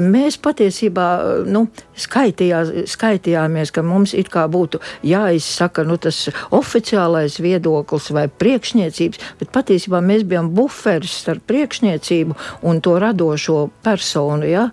[0.01, 1.09] Mēs patiesībā
[1.51, 1.67] nu,
[2.01, 6.23] skaitījā, skaitījāmies, ka mums it kā būtu jāizsaka nu, tas
[6.55, 12.37] oficiālais viedoklis vai priekšniecības, bet patiesībā mēs bijām buferis starp priekšniecību
[12.69, 14.49] un to radošo personu.
[14.51, 14.69] Jā.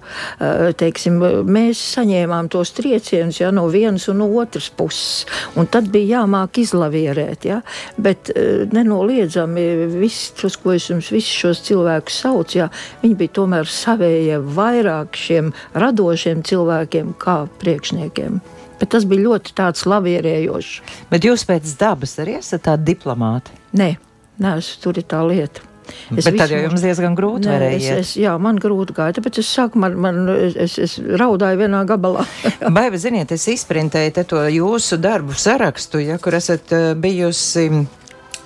[0.77, 1.19] Teiksim,
[1.57, 5.25] mēs saņēmām tos triecienus ja, no vienas un no otras puses.
[5.57, 7.47] Un tad bija jāmāk izlavierēt.
[7.49, 7.61] Ja.
[7.97, 9.67] Bet uh, nenoliedzami
[9.97, 12.69] viss, tos, ko es jums visus šos cilvēkus saucu, ja,
[13.03, 18.41] viņi bija tomēr savējie vairāk šiem radošiem cilvēkiem kā priekšniekiem.
[18.77, 20.75] Bet tas bija ļoti tāds lavierējošs.
[21.11, 23.57] Bet jūs pēc dabas arī esat tādi diplomāti?
[23.77, 23.95] Nē,
[24.43, 25.66] nē, tur ir tā lieta.
[26.15, 29.41] Es bet tad jau jums diezgan grūti nē, es, es, jā, man grūti gāja, tāpēc
[29.41, 32.25] es sāku, man, man, es, es raudāju vienā gabalā.
[32.77, 37.69] Baiva, ziniet, es izprintēju te to jūsu darbu sarakstu, ja, kur esat uh, bijusi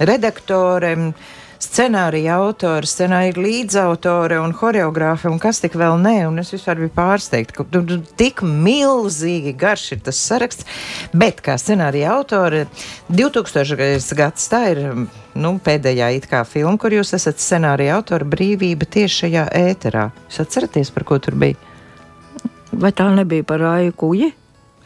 [0.01, 0.95] redaktore.
[1.11, 6.15] Uh, scenārija autore, scenārija līdzautore un horeogrāfe, un kas tik vēl ne.
[6.29, 10.67] Un es vispār biju pārsteigta, ka tu, tu, tik milzīgi garš ir tas saraksts.
[11.13, 12.65] Bet kā scenārija autore,
[13.11, 14.17] 2000.
[14.17, 14.83] gads tā ir
[15.37, 20.09] nu, pēdējā it kā filma, kur jūs esat scenārija autore brīvība tieši šajā ēterā.
[20.27, 21.59] Jūs atceraties, par ko tur bija?
[22.71, 24.31] Vai tā nebija par Aiju Kuģi?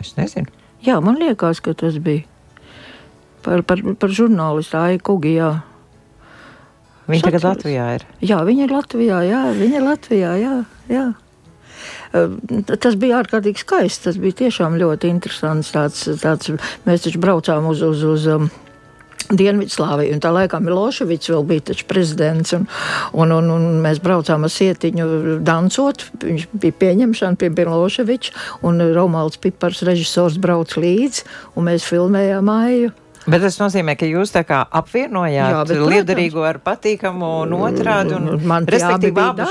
[0.02, 0.52] Es nezinu.
[0.86, 2.26] Jā, man liekas, ka tas bija
[3.46, 5.02] par, par, par žurnālistu Aiju
[7.06, 8.08] Viņa tagad Latvijā ir.
[8.26, 9.22] Jā, viņa ir Latvijā.
[9.28, 10.34] Jā, viņa ir Latvijā.
[10.42, 10.56] Jā,
[10.90, 11.06] jā.
[12.82, 14.08] Tas bija ārkārtīgi skaisti.
[14.08, 15.74] Tas bija tiešām ļoti interesants.
[15.76, 16.54] Tāds, tāds,
[16.88, 17.84] mēs taču braucām uz.
[17.86, 18.54] uz, uz um,
[19.26, 22.68] Dienvidslāvija, un tā laikā Miloševics vēl bija prezidents, un,
[23.18, 25.08] un, un, un mēs braucām ar sietiņu
[25.42, 28.36] dancot, viņš bija pieņemšana pie Miloševiča,
[28.70, 31.26] un Romalds Pipars režisors brauc līdzi,
[31.58, 32.94] un mēs filmējām māju
[33.26, 38.14] Bet tas nozīmē, ka jūs tā kā apvienojāt Jā, liederīgo ar patīkamu un otrādi.
[38.18, 39.48] Un, man tie abi darbi.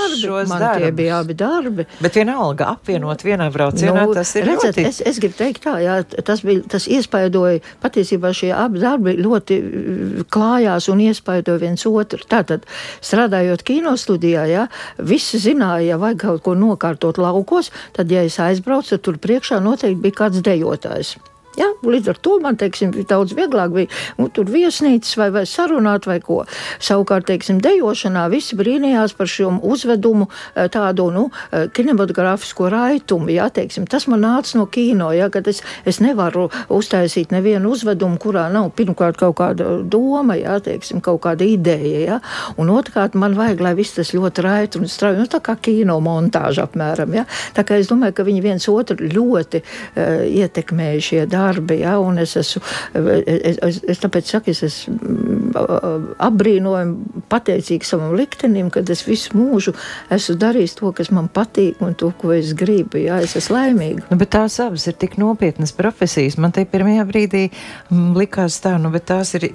[0.46, 0.78] Man darbus.
[0.78, 1.86] tie bija abi darbi.
[1.98, 4.86] Bet vienalga apvienot vienā braucienā, nu, tas ir redzat, ļoti.
[4.90, 9.58] Es, es gribu teikt tā, jā, tas, bija, tas iespaidoja, patiesībā šie abi darbi ļoti
[9.58, 12.22] mm, klājās un iespaidoja viens otru.
[12.30, 12.70] Tātad,
[13.02, 14.66] strādājot kinostudijā, jā,
[15.02, 19.62] visi zināja, ja vajag kaut ko nokārtot laukos, tad, ja es aizbraucu, tad tur priekšā
[19.64, 21.16] noteikti bija kāds dejotājs.
[21.58, 21.68] Ja?
[21.84, 26.18] Līdz ar to man teiksim, daudz vieglāk bija nu, tur viesnīcas vai, vai sarunāt vai
[26.24, 26.42] ko.
[26.82, 33.30] Savukārt, teiksim, dejošanā visi brīnījās par šo uzvedumu, eh, tādu nu, eh, kinematogrāfisko raitumu.
[33.34, 33.48] Ja?
[33.54, 35.28] Teiksim, tas man nāca no kino, ja?
[35.30, 40.58] kad es, es nevaru uztaisīt nevienu uzvedumu, kurā nav pirmkārt kaut kāda doma, ja?
[40.58, 42.00] teiksim, kaut kāda ideja.
[42.04, 42.20] Ja?
[42.58, 46.00] Un otrkārt, man vajag, lai viss tas ļoti raiti un strauji, nu, tā kā kino
[46.02, 47.14] montāža apmēram.
[47.14, 47.26] Ja?
[47.54, 51.80] Tā kā es domāju, ka viņi viens otru ļoti uh, ietekmēja šie darbi darbi.
[51.84, 52.62] Ja, es, esmu,
[52.94, 59.36] es, es, es tāpēc saku, es esmu mm, apbrīnojami pateicīgs savam liktenim, ka es visu
[59.38, 59.74] mūžu
[60.14, 63.00] esmu darījis to, kas man patīk un to, ko es gribu.
[63.04, 64.08] Ja, es esmu laimīga.
[64.10, 66.38] Nu, tās abas ir tik nopietnas profesijas.
[66.40, 69.50] Man te pirmajā brīdī mm, likās tā, nu, bet tās ir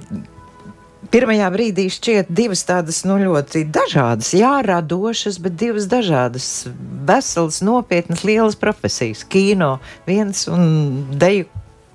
[1.13, 6.67] pirmajā brīdī šķiet divas tādas nu, ļoti dažādas, jā, radošas, bet divas dažādas,
[7.07, 9.23] veselas, nopietnas, lielas profesijas.
[9.29, 11.49] Kino viens un deju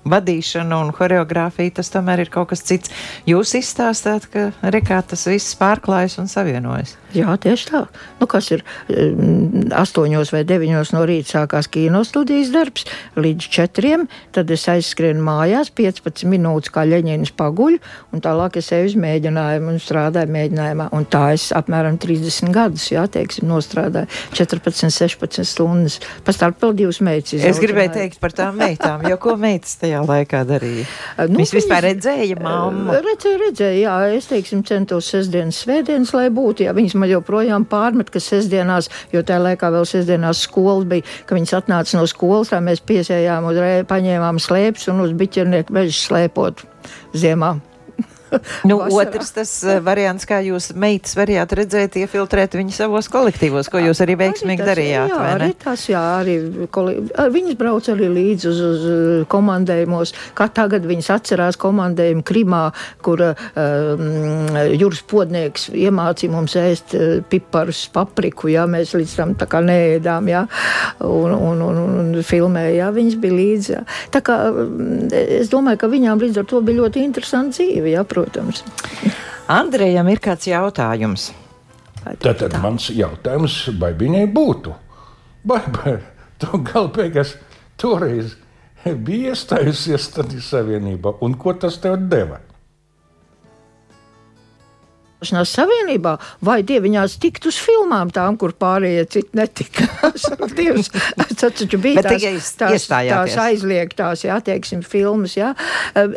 [0.09, 2.93] vadīšana un horeogrāfija, tas tomēr ir kaut kas cits.
[3.29, 6.95] Jūs izstāstāt, ka rekā tas viss pārklājas un savienojas.
[7.15, 7.81] Jā, tieši tā.
[8.19, 8.63] Nu, kas ir
[9.75, 15.71] astoņos vai deviņos no rīta sākās kino studijas darbs, līdz četriem, tad es aizskrienu mājās,
[15.75, 17.79] 15 minūtes kā ļeņķis paguļu,
[18.11, 20.89] un tālāk es eju uz mēģinājumu un strādāju mēģinājumā.
[20.95, 25.99] Un tā es apmēram 30 gadus, jā, teiksim, nostrādāju 14, 16 stundas.
[26.27, 27.39] Pastāv vēl divas meitas.
[27.39, 30.85] Es gribēju teikt par tām meitām, jo ko meitas tajā laikā darīja?
[31.29, 32.95] Nu, Viņas vispār redzēja mammu?
[33.05, 38.11] Redzēja, redzēja, jā, es teiksim centos sestdienas, svētdienas, lai būtu, jā, viņas man joprojām pārmet,
[38.13, 42.63] ka sestdienās, jo tajā laikā vēl sestdienās skola bija, ka viņas atnāca no skolas, tā
[42.63, 46.67] mēs piesējām uzreiz, paņēmām slēpes un uz biķernieku mežu slēpot
[47.15, 47.55] ziemā.
[48.69, 53.81] Nu, otrs tas uh, variants, kā jūs meitas varējāt redzēt, iefiltrēt viņu savos kolektīvos, ko
[53.83, 55.13] jūs arī veiksmīgi arī tas, darījāt.
[55.13, 56.35] Jā, arī tas, jā, arī
[57.35, 58.85] viņas brauc arī līdz uz, uz
[59.31, 62.63] komandējumos, kā tagad viņas atcerās komandējumu Krimā,
[63.05, 69.49] kur um, jūras podnieks iemācīja mums ēst uh, piparus, papriku, jā, mēs līdz tam tā
[69.51, 70.45] kā neēdām, jā,
[71.05, 73.83] un, un, un, un filmēja, jā, viņas bija līdz, jā.
[74.15, 74.39] Tā kā
[75.39, 78.63] es domāju, ka viņām līdz ar to bija ļoti interesanti dzīve, jā, protams protams.
[79.51, 81.29] Andrejam ir kāds jautājums.
[82.21, 84.73] Tad, tad mans jautājums, vai viņai būtu?
[85.45, 85.95] Vai, vai
[86.41, 87.35] tu galbeigās
[87.81, 88.35] toreiz
[88.85, 92.41] biji iestājusies Stadijas Savienībā, un ko tas tev deva?
[95.15, 96.11] Paplašināšanās savienībā,
[96.43, 99.87] vai dieviņās tikt uz filmām tām, kur pārējie citi netika.
[100.57, 105.53] Dievs, tas taču bija tās, tās, tās aizliegtās, jā, teiksim, filmas, jā.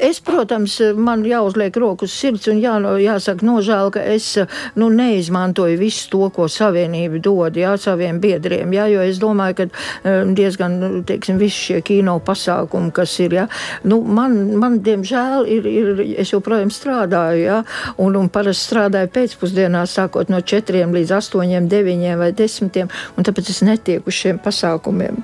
[0.02, 4.32] Es, protams, man jāuzliek rokas sirds un jā, jāsaka nožēl, ka es,
[4.74, 9.68] nu, neizmantoju visu to, ko savienība dod, jā, saviem biedriem, jā, jo es domāju, ka
[9.70, 13.46] um, diezgan, nu, teiksim, visi šie kino pasākumi, kas ir, jā,
[13.88, 17.62] nu, man, man, diemžēl, ir, ir, es joprojām strādāju, jā,
[18.02, 23.24] un, un parasti strādāju strādāju pēcpusdienā, sākot no 4 līdz 8, 9 vai 10, un
[23.26, 25.20] tāpēc es netieku uz šiem pasākumiem.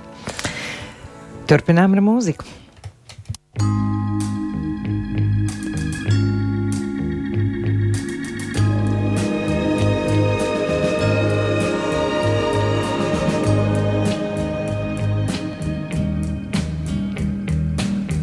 [1.48, 2.44] Turpinām ar mūziku.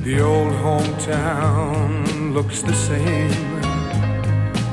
[0.04, 3.51] The old hometown looks the same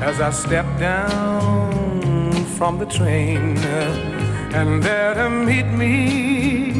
[0.01, 3.57] as I step down from the train.
[4.53, 6.71] And there to meet me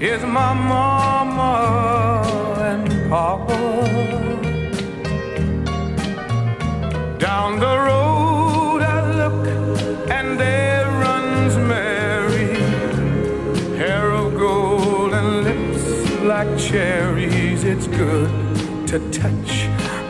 [0.00, 2.22] is my mama
[2.58, 3.58] and papa.
[7.18, 9.46] Down the road I look,
[10.10, 12.54] and there runs Mary,
[13.76, 15.84] hair of gold and lips
[16.22, 17.62] like cherries.
[17.64, 18.30] It's good
[18.88, 19.69] to touch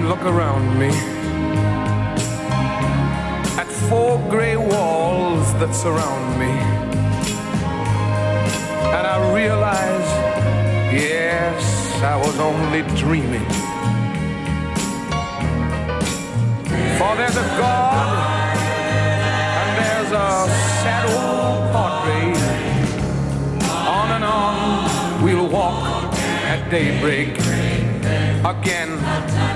[0.00, 0.88] and look around me
[3.60, 6.52] at four gray walls that surround me.
[8.96, 10.08] And I realize,
[10.92, 11.62] yes,
[12.02, 13.46] I was only dreaming.
[16.98, 18.56] For there's a God
[19.60, 20.30] and there's a
[20.80, 22.38] sad old portrait.
[23.98, 26.14] On and on we'll walk
[26.52, 27.38] at daybreak.
[28.44, 28.98] Again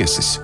[0.00, 0.38] viesis.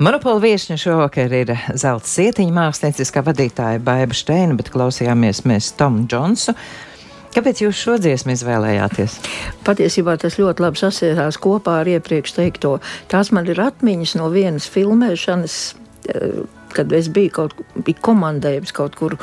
[0.00, 6.54] Monopola viesņa šovakar ir zelta sietiņa mākslinieckā vadītāja Baiba Steina, bet klausījāmies mēs Tomu Džonsu.
[7.30, 9.18] Kāpēc jūs šo dziesmu izvēlējāties?
[9.66, 12.78] Patiesībā tas ļoti labi sasietās kopā ar iepriekš teikto.
[13.12, 15.60] Tās man ir atmiņas no vienas filmēšanas.
[16.76, 19.16] Kad es biju kaut kur komandējums kaut kur,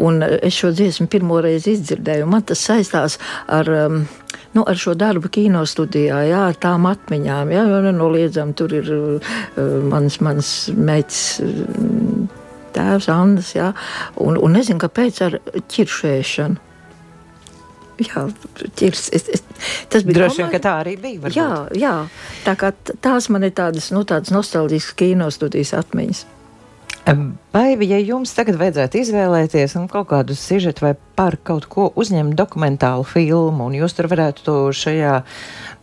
[0.00, 4.02] un es šo dziesmu pirmo reizi izdzirdēju, man tas saistās ar, um,
[4.56, 7.54] nu, ar šo darbu kino studijā, jā, ar tām atmiņām.
[7.54, 9.34] Jā, jo nenoliedzami tur ir uh,
[9.92, 11.24] mans, mans meitas.
[11.44, 12.44] Uh,
[12.78, 13.72] Tēvs, Annas, jā,
[14.22, 15.38] un, un nezinu, kāpēc ar
[15.72, 16.68] ķiršēšanu.
[17.98, 18.28] Jā,
[18.78, 19.42] ķirs, es, es,
[19.90, 21.22] tas bija Droši vien, ka tā arī bija.
[21.24, 21.38] Varbūt.
[21.38, 21.94] Jā, jā,
[22.44, 22.70] tā kā
[23.02, 26.22] tās man ir tādas, nu, tādas nostalģiskas kino studijas atmiņas.
[27.08, 32.36] Vai, ja jums tagad vajadzētu izvēlēties un kaut kādu sižetu vai par kaut ko uzņemt
[32.36, 35.14] dokumentālu filmu, un jūs tur varētu šajā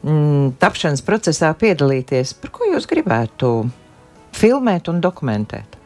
[0.04, 3.50] mm, tapšanas procesā piedalīties, par ko jūs gribētu
[4.38, 5.80] filmēt un dokumentēt?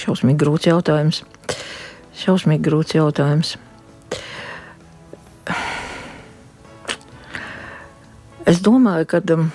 [0.00, 1.20] Šausmīgi grūts jautājums.
[2.22, 3.58] Šausmīgi grūts jautājums.
[8.48, 9.50] Es domāju, ka um,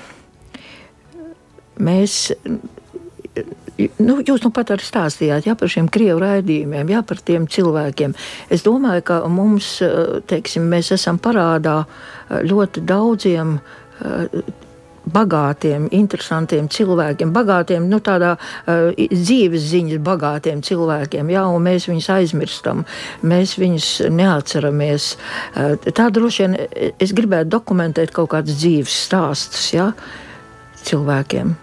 [1.81, 2.27] mēs.
[3.99, 8.13] Nu, jūs nu pat arī stāstījāt jā, par šiem krievu raidījumiem, jā, par tiem cilvēkiem.
[8.53, 14.39] Es domāju, ka mums, eh, teiksim, mēs esam parādā eh, ļoti daudziem eh,
[15.05, 22.07] bagātiem, interesantiem cilvēkiem, bagātiem, nu, tādā uh, dzīves ziņas bagātiem cilvēkiem, jā, un mēs viņus
[22.15, 22.81] aizmirstam,
[23.21, 25.11] mēs viņus neatceramies.
[25.53, 26.57] Uh, tā droši vien
[26.97, 29.91] es gribētu dokumentēt kaut kādus dzīves stāstus, jā,
[30.89, 31.53] cilvēkiem.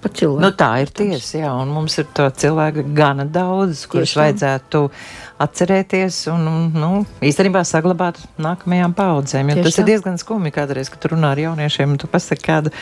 [0.00, 0.40] Par cilvēku.
[0.40, 4.86] Nu, tā ir tiesa, jā, un mums ir to cilvēku gana daudz, kurus vajadzētu
[5.40, 6.90] atcerēties un, un nu,
[7.24, 9.52] īstenībā saglabāt nākamajām paudzēm.
[9.56, 9.86] Tas ir tā.
[9.88, 12.72] diezgan skumji kādreiz, kad runā ar jauniešiem, un tu pasaki kādu,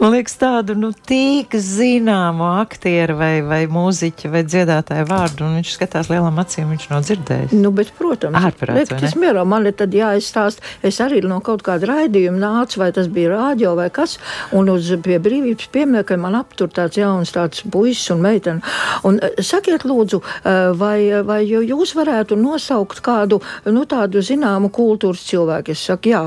[0.00, 5.74] man liekas, tādu, nu, tik zināmu aktieru vai, vai mūziķu vai dziedātāju vārdu, un viņš
[5.76, 7.56] skatās lielām acīm, viņš nav dzirdējis.
[7.58, 10.64] Nu, bet, protams, Ārprāts, tas mierā man ir tad jāizstāst.
[10.86, 14.16] Es arī no kaut kāda raidījuma nācu, vai tas bija rādio vai kas,
[14.56, 18.64] un uz pie brīvības pieminiekta man aptur tāds jauns tāds puisis un meitene.
[19.08, 25.26] Un eh, sakiet lūdzu, eh, vai, vai jūs varētu nosaukt kādu, nu, tādu zināmu kultūras
[25.28, 25.74] cilvēku?
[25.74, 26.24] Es saku, jā,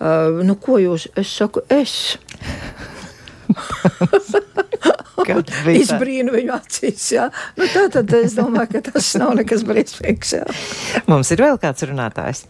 [0.00, 2.16] Eh, nu, ko jūs, es saku, es.
[5.82, 7.26] Izbrīnu viņu acīs, jā.
[7.58, 10.46] Nu, tā tad es domāju, ka tas nav nekas briesmīgs, jā.
[11.10, 12.46] Mums ir vēl kāds runātājs.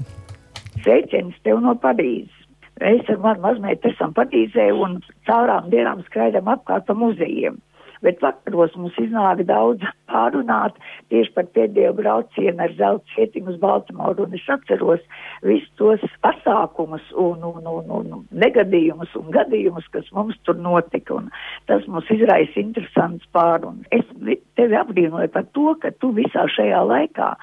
[0.85, 2.37] Sveiciens tev no Parīzes.
[2.81, 7.59] Mēs ar manu mazmeitu esam Parīzē un caurām dienām skraidām apkārt pa muzejiem.
[8.05, 10.77] Bet vakaros mums iznāk daudz pārunāt
[11.13, 14.25] tieši par pēdējo braucienu ar zelta cietiņu uz Baltimoru.
[14.25, 15.03] Un es atceros
[15.45, 21.19] visus tos pasākumus un, un, un, un negadījumus un gadījumus, kas mums tur notika.
[21.21, 21.29] Un
[21.69, 23.85] tas mums izraisa interesants pārunas.
[23.93, 27.35] Es vi- tevi apbrīnoju par to, ka tu visā šajā laikā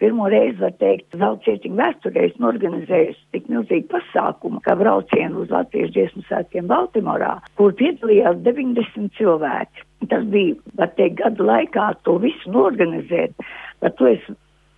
[0.00, 5.92] pirmo reizi, var teikt, Zelcietiņu vēsturē esmu organizējusi tik milzīgu pasākumu, kā braucienu uz Latvijas
[5.92, 9.84] dziesmu svētkiem Baltimorā, kur piedalījās 90 cilvēki.
[10.08, 13.34] Tas bija, var teikt, gadu laikā to visu norganizēt,
[13.84, 14.22] bet to es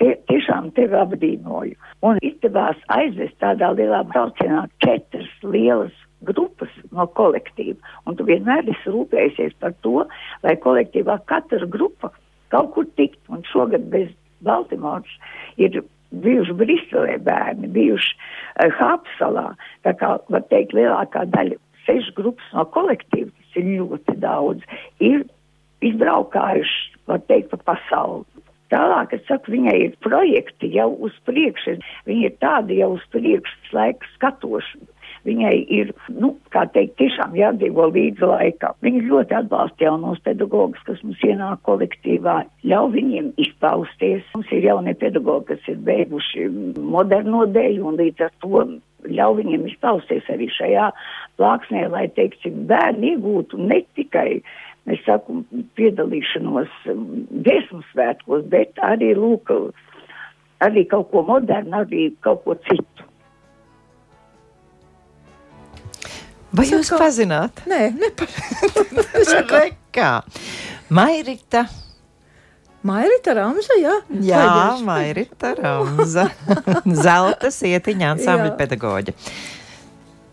[0.02, 1.76] tie, tiešām tevi apdīnoju.
[2.02, 5.94] Un izdevās aizvest tādā lielā braucienā četras lielas
[6.26, 7.78] grupas no kolektīva.
[8.06, 10.02] Un tu vienmēr esi rūpējusies par to,
[10.42, 12.12] lai kolektīvā katra grupa
[12.54, 13.20] kaut kur tikt.
[13.32, 14.10] Un šogad bez
[14.42, 15.10] Baltimoras
[15.56, 19.52] ir bijuši Briselē bērni, bijuši uh, Hapsalā.
[19.86, 24.64] Tā kā, var teikt, lielākā daļa sešu grupas no kolektīva, ir ļoti daudz,
[25.00, 25.24] ir
[25.82, 26.80] izbraukājuši,
[27.10, 28.24] var teikt, pa pasauli.
[28.72, 31.76] Tālāk, es saku, viņai ir projekti jau uz priekšu,
[32.08, 34.88] viņa ir tāda jau uz priekšu laika skatošana.
[35.22, 38.74] Viņai ir, nu, kā teikt, tiešām jādzīvo līdzi laikam.
[38.82, 44.24] Viņa ļoti atbalsta jaunos pedagogus, kas mums ienāk kolektīvā, ļauj viņiem izpausties.
[44.34, 46.48] Mums ir jaunie pedagogi, kas ir beiguši
[46.80, 48.64] moderno dēļu un līdz ar to
[49.16, 50.90] ļauj viņiem izpausties arī šajā
[51.40, 54.42] plāksnē, lai, teiksim, bērni iegūtu ne tikai
[54.90, 55.42] es saku,
[55.78, 59.52] piedalīšanos um, dziesmu svētkos, bet arī, lūk,
[60.64, 63.08] arī kaut ko modernu, arī kaut ko citu.
[66.52, 67.62] Vai jūs pazināt?
[67.70, 69.70] Nē, nepareizi.
[69.96, 70.10] Kā?
[70.92, 71.64] Mairita
[72.82, 73.94] Mairita Ramza, jā?
[74.26, 74.44] Jā.
[74.82, 76.26] Mairita Ramza,
[77.04, 79.14] zelta sietiņa ansambļa pedagoģa.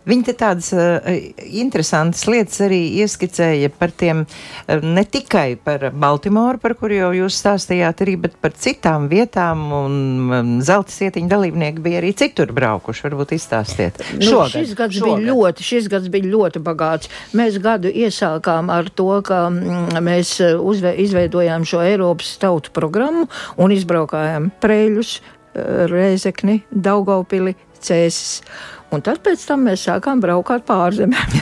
[0.10, 0.98] Viņa te tādas uh,
[1.46, 7.40] interesantas lietas arī ieskicēja par tiem, uh, ne tikai par Baltimoru, par kuru jau jūs
[7.44, 10.00] stāstījāt, arī, bet par citām vietām, un
[10.30, 13.06] um, zelta sietiņa dalībnieki bija arī citur braukuši.
[13.10, 14.02] Varbūt izstāstiet.
[14.20, 17.12] Nu, šis gads bija ļoti, šis gads bija ļoti bagāts.
[17.38, 23.28] Mēs gadu iesākām ar to, ka mm, mēs eh, uzve, izveidojām šo Eiropas tautu programmu
[23.60, 28.42] un izbraukājām Preļus, eh, Rēzekni, Daugaupili, Cēsis.
[28.90, 31.36] Un tad pēc tam mēs sākām braukt pārzemēm.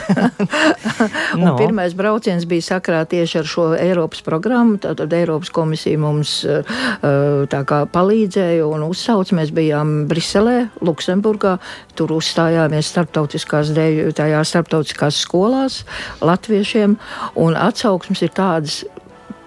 [1.38, 1.54] Un No.
[1.56, 4.76] Pirmais brauciens bija sakrā tieši ar šo Eiropas programmu.
[4.82, 9.36] Tātad Eiropas komisija mums eh, eh, tā kā palīdzēja un uzsauca.
[9.38, 11.56] Mēs bijām Briselē, Luksemburgā.
[11.98, 14.12] Tur uzstājāmies starptautiskās dēļ,
[14.48, 15.82] starptautiskās skolās
[16.20, 16.98] latviešiem.
[17.40, 18.82] Un atsauksmes ir tādas.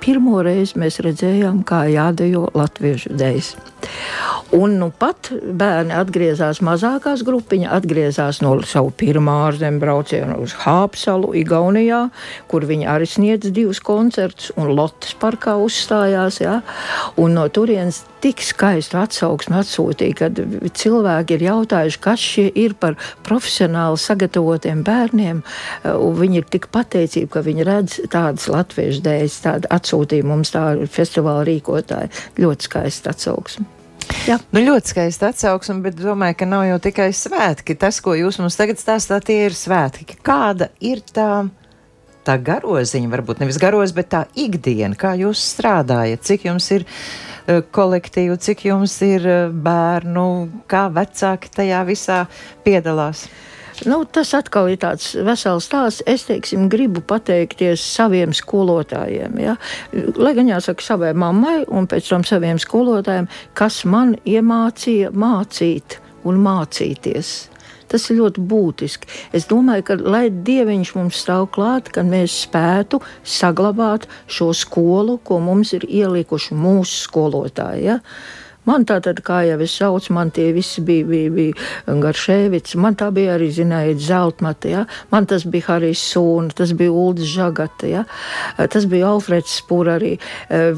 [0.02, 3.52] Pirmo reizi mēs redzējām, kā jādejo latviešu dēļas.
[4.58, 11.32] Un nu pat bērni atgriezās mazākās grupiņā, atgriezās no savu pirmā ārzemju brauciena uz Hāpsalu,
[11.40, 12.02] Igaunijā,
[12.52, 16.42] kur viņi arī sniedz divus koncertus, un Lotas parkā uzstājās.
[16.42, 16.60] Ja?
[17.22, 20.42] Un no turienes tik skaistu atsauksmi atsūtīja, kad
[20.78, 22.98] cilvēki ir jautājuši, kas šie ir par
[23.28, 25.44] profesionāli sagatavotiem bērniem.
[25.92, 30.66] un Viņi ir tik pateicīgi, ka viņi redz tādas latviešu dēļas, tādu atsūtījumu mums tā
[30.92, 32.12] festivāla rīkotāji.
[32.42, 33.70] Ļoti skaisti atsauksmi.
[34.28, 34.38] Jā.
[34.54, 37.78] Nu, ļoti skaisti atsauksme, bet domāju, ka nav jau tikai svētki.
[37.80, 40.20] Tas, ko jūs mums tagad stāstāt, tie ir svētki.
[40.26, 41.48] Kāda ir tā?
[42.28, 47.64] Tā garoziņa, varbūt nevis garoz, bet tā ikdiena, kā jūs strādājat, cik jums ir uh,
[47.74, 50.28] kolektīvu, cik jums ir uh, bērnu,
[50.70, 52.26] kā vecāki tajā visā
[52.66, 53.26] piedalās.
[53.86, 56.04] Nu, tas atkal ir tāds vesels stāsts.
[56.06, 59.40] Es teiksim, gribu pateikties saviem skolotājiem.
[59.42, 59.56] Ja?
[60.22, 65.98] Lai gan jāsaka savai mammai un pēc tam saviem skolotājiem, kas man iemācīja mācīt
[66.30, 67.34] un mācīties.
[67.92, 69.10] Tas ir ļoti būtiski.
[69.36, 75.42] Es domāju, ka lai dieviņš mums stāv klāt, ka mēs spētu saglabāt šo skolu, ko
[75.44, 77.90] mums ir ielikuši mūsu skolotāji.
[77.90, 78.00] Ja?
[78.70, 82.94] Man tā tad, kā jau es saucu, man tie visi bija, bija, bija Garšēvits, man
[83.00, 84.84] tā bija arī, zinājiet, Zeltmata, ja?
[85.10, 88.04] man tas bija Harijs Sūna, tas bija Uldis Žagata, ja?
[88.62, 90.12] tas bija Alfreds Spūra arī.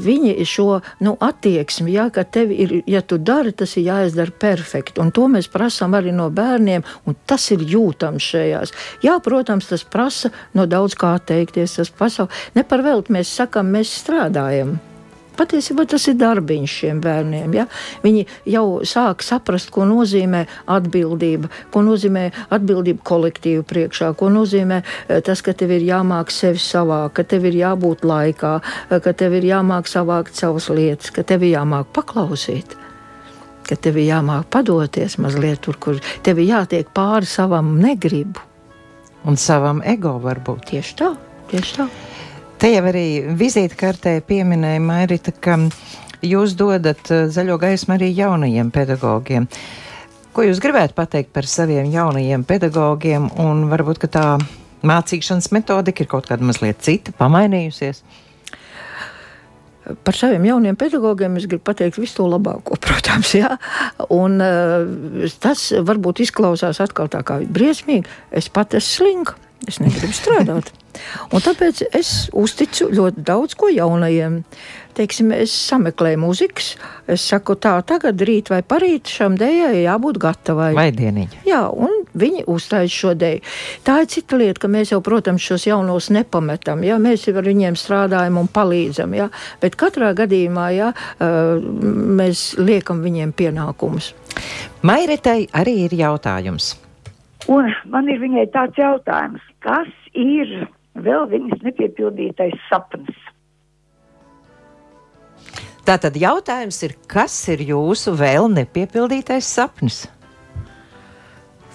[0.00, 4.96] Viņi šo, nu, attieksmi, ja, ka tev ir, ja tu dari, tas ir jāizdara perfekti,
[5.04, 8.74] un to mēs prasām arī no bērniem, un tas ir jūtams šajās.
[9.04, 12.32] Jā, protams, tas prasa no daudz kā atteikties, tas pasauli.
[12.56, 14.78] Ne par velti mēs sakam, mēs strādājam.
[15.34, 17.56] Patiesībā tas ir darbiņš šiem bērniem.
[17.56, 17.66] Ja?
[18.04, 18.24] Viņi
[18.54, 25.42] jau sāk saprast, ko nozīmē atbildība, ko nozīmē atbildība kolektīvu priekšā, ko nozīmē eh, tas,
[25.42, 28.54] ka tev ir jāmāk sevi savākt, ka tev ir jābūt laikā,
[28.90, 32.78] eh, ka tev ir jāmāk savākt savas lietas, ka tev ir jāmāk paklausīt.
[33.64, 38.42] Ka tev ir jāmāk padoties mazliet tur, kur tev ir jātiek pāri savam negribu.
[39.24, 40.68] Un savam ego varbūt.
[40.74, 41.14] Tieši tā,
[41.48, 41.88] tieši tā.
[42.58, 45.56] Te jau arī vizītkartē pieminēja Mairita, ka
[46.24, 49.48] jūs dodat eh, zaļo gaismu arī jaunajiem pedagogiem.
[50.34, 54.26] Ko jūs gribētu pateikt par saviem jaunajiem pedagogiem, un varbūt tā
[54.86, 58.02] mācīšanas metodika ir kaut kāda mazliet cita, pamainījusies?
[60.06, 63.34] Par saviem jauniem pedagogiem es gribu pateikt visu to labāko, protams.
[63.36, 63.50] Jā.
[64.14, 68.08] Un, uh, tas varbūt izklausās atkal tā kā briesmīgi.
[68.32, 69.36] Es pat esmu slinka.
[69.68, 70.72] Es negribu strādāt.
[71.34, 74.42] Un tāpēc es uzticu ļoti daudz ko jaunajiem.
[74.94, 76.68] Teiksim, es sameklēju mūzikas.
[77.10, 80.68] Es saku, tā, tagad, rīt vai parīt šam dēļai jābūt gatavai.
[80.76, 81.40] Vai dieniņa?
[81.48, 83.56] Jā, un viņi uzstājas šo dēļ.
[83.86, 86.86] Tā ir cita lieta, ka mēs jau, protams, šos jaunos nepametam.
[86.86, 89.18] Jā, mēs jau ar viņiem strādājam un palīdzam.
[89.18, 89.26] Jā,
[89.64, 91.58] bet katrā gadījumā jā, uh,
[92.22, 94.12] mēs liekam viņiem pienākumus.
[94.86, 96.76] Mairitai arī ir jautājums.
[97.50, 103.14] Un man ir viņai tāds jautājums, kas ir vēl viņas nepiepildītais sapnis?
[105.84, 110.04] Tātad jautājums ir, kas ir jūsu vēl nepiepildītais sapnis?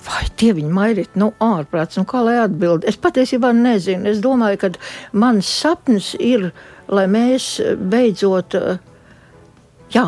[0.05, 2.87] Vai tie viņi mairīt, nu, ārprāts, nu, kā lai atbild?
[2.89, 4.09] Es patiesībā nezinu.
[4.09, 4.71] Es domāju, ka
[5.13, 6.47] mans sapnis ir,
[6.89, 7.59] lai mēs
[7.91, 8.79] beidzot, eh,
[9.93, 10.07] jā,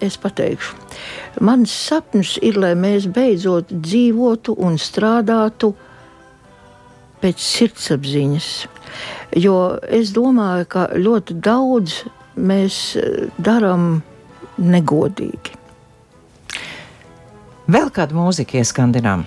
[0.00, 0.78] es pateikšu,
[1.44, 5.74] mans sapnis ir, lai mēs beidzot dzīvotu un strādātu
[7.26, 8.50] pēc sirdsapziņas.
[9.42, 9.56] Jo
[9.90, 12.04] es domāju, ka ļoti daudz
[12.38, 14.00] mēs eh, darām
[14.62, 15.56] negodīgi.
[17.66, 19.26] Vēl kādu mūziku ieskandinām?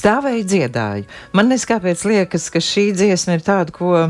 [0.00, 1.04] Stāvēju dziedāju.
[1.36, 4.06] Man neskāpēc liekas, ka šī dziesma ir tāda, ko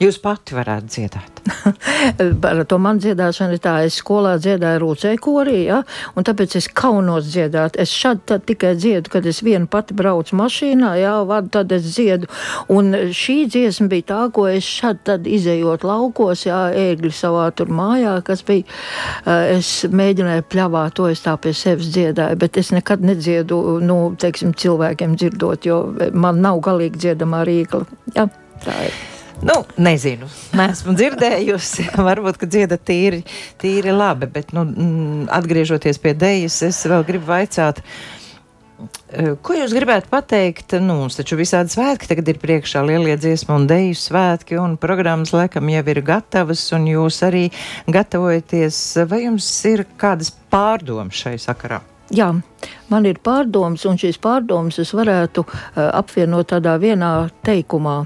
[0.00, 1.39] jūs pati varētu dziedāt.
[2.42, 5.80] Par to man dziedāšana ir tā, es skolā dziedāju rūcēju korī, ja,
[6.16, 7.78] un tāpēc es kaunos dziedāt.
[7.80, 11.86] Es šad tad tikai dziedu, kad es vienu pati braucu mašīnā, jā, vadu, tad es
[11.90, 12.30] dziedu.
[12.72, 17.72] Un šī dziesma bija tā, ko es šad tad izējot laukos, jā, ēgļi savā tur
[17.74, 18.66] mājā, kas bija,
[19.26, 24.00] eh, es mēģināju pļavāt, to es tā pie sevis dziedāju, bet es nekad nedziedu, nu,
[24.20, 25.80] teiksim, cilvēkiem dzirdot, jo
[26.12, 27.86] man nav galīgi dziedamā rīkla.
[28.16, 28.28] Jā,
[28.64, 29.19] tā ir.
[29.40, 31.86] Nu, nezinu, neesmu dzirdējusi.
[32.10, 33.22] Varbūt, ka dziedat tīri,
[33.60, 37.80] tīri labi, bet, nu, mm, atgriežoties pie dēļas, es vēl gribu vaicāt.
[39.16, 40.76] eh, Ko jūs gribētu pateikt?
[40.84, 45.32] Nu, mums taču visādi svētki tagad ir priekšā lielie dziesmu un deju svētki, un programmas
[45.32, 47.46] laikam jau ir gatavas, un jūs arī
[47.88, 48.82] gatavojaties.
[49.08, 51.80] Vai jums ir kādas pārdomas šai sakarā?
[52.10, 52.32] Jā,
[52.90, 55.52] man ir pārdoms, un šīs pārdomas es varētu uh,
[55.94, 58.00] apvienot tādā vienā teikumā,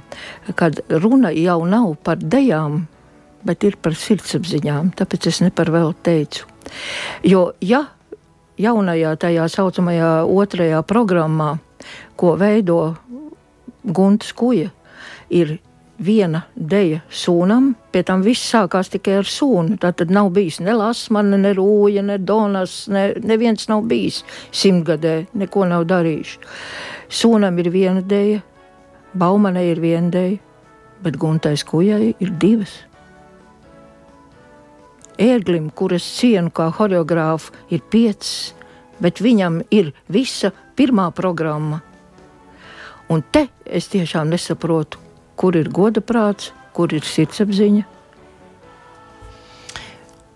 [0.61, 2.83] kad runa jau nav par dejām,
[3.49, 4.93] bet ir par sirdsapziņām.
[4.99, 6.45] Tāpēc es ne par vēl teicu.
[7.25, 7.87] Jo, ja
[8.61, 11.55] jaunajā, tajā saucamajā otrajā programmā,
[12.21, 12.95] ko veido
[13.85, 14.71] Gunts Kuja,
[15.33, 15.59] ir
[15.99, 19.79] viena deja sūnam, pie tam viss sākās tikai ar sūnu.
[19.83, 24.23] Tā tad nav bijis ne lasmana, ne rūja, ne donas, ne, neviens nav bijis
[24.55, 26.41] simtgadē, neko nav darījuši.
[27.09, 28.43] Sūnam ir viena deja,
[29.15, 30.41] Baumanai ir viena deja,
[31.05, 32.81] bet Guntais Kujai ir divas.
[35.15, 38.55] Ērglim, kuras cienu kā horeogrāfu, ir piecas,
[38.99, 41.79] bet viņam ir visa pirmā programma.
[43.13, 45.04] Un te es tiešām nesaprotu,
[45.37, 47.85] kur ir goda prāts, kur ir sirdsapziņa.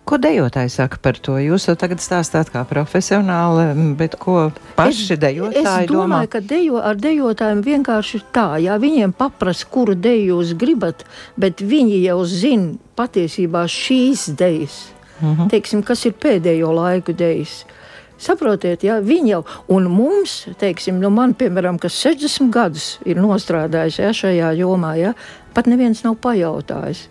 [0.08, 1.34] Ko dejotāji saka par to?
[1.36, 3.66] Jūs jau tagad stāstāt kā profesionāli,
[3.98, 4.46] bet ko
[4.78, 6.20] paši dejotāji es domāju, domā?
[6.32, 11.04] ka dejo, ar dejotājiem vienkārši ir tā, ja viņiem paprasa, kuru deju jūs gribat,
[11.36, 14.78] bet viņi jau zina patiesībā šīs dejas,
[15.20, 15.50] mm -hmm.
[15.52, 17.66] teiksim, kas ir pēdējo laiku dejas.
[18.18, 24.00] Saprotiet, ja viņi jau, un mums, teiksim, nu man, piemēram, kas 60 gadus ir nostrādājis
[24.00, 25.14] ja, šajā jomā, ja,
[25.54, 27.06] pat neviens nav pajautājis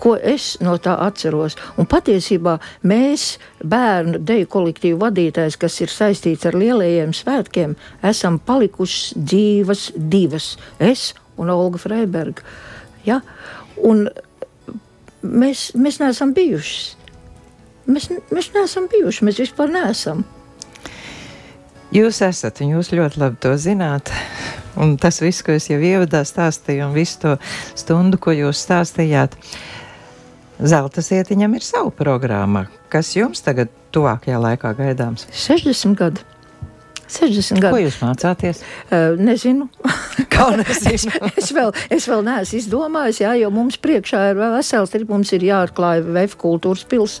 [0.00, 1.56] ko es no tā atceros.
[1.78, 2.56] Un patiesībā
[2.88, 7.76] mēs, bērnu deju kolektīvu vadītājs, kas ir saistīts ar lielajiem svētkiem,
[8.12, 10.54] esam palikušas dzīvas divas-
[10.92, 12.42] es un Olga Freiberga.
[13.04, 13.20] Ja?
[13.76, 14.08] Un
[15.22, 16.96] mēs, mēs neesam bijušas.
[17.90, 20.22] Mēs, mēs neesam bijuši, mēs vispār neesam.
[21.90, 24.12] Jūs esat, un jūs ļoti labi to zināt.
[24.78, 27.32] Un tas viss, ko es jau ievadā stāstīju, un visu to
[27.74, 29.34] stundu, ko jūs stāstījāt,
[30.60, 32.66] Zelta sietiņam ir sava programma.
[32.92, 35.24] Kas jums tagad tuvākajā laikā gaidāms?
[35.32, 36.29] 60 gadi.
[37.10, 37.86] 60 Ko gadi.
[37.86, 38.62] jūs mācāties?
[38.90, 39.68] Uh, nezinu.
[40.32, 41.06] Kā es,
[41.40, 45.08] es, vēl, es vēl neesmu izdomājis, jā, jo mums priekšā ir vēl vesels trip.
[45.10, 47.18] Mums ir jāatklāj VF kultūras pils.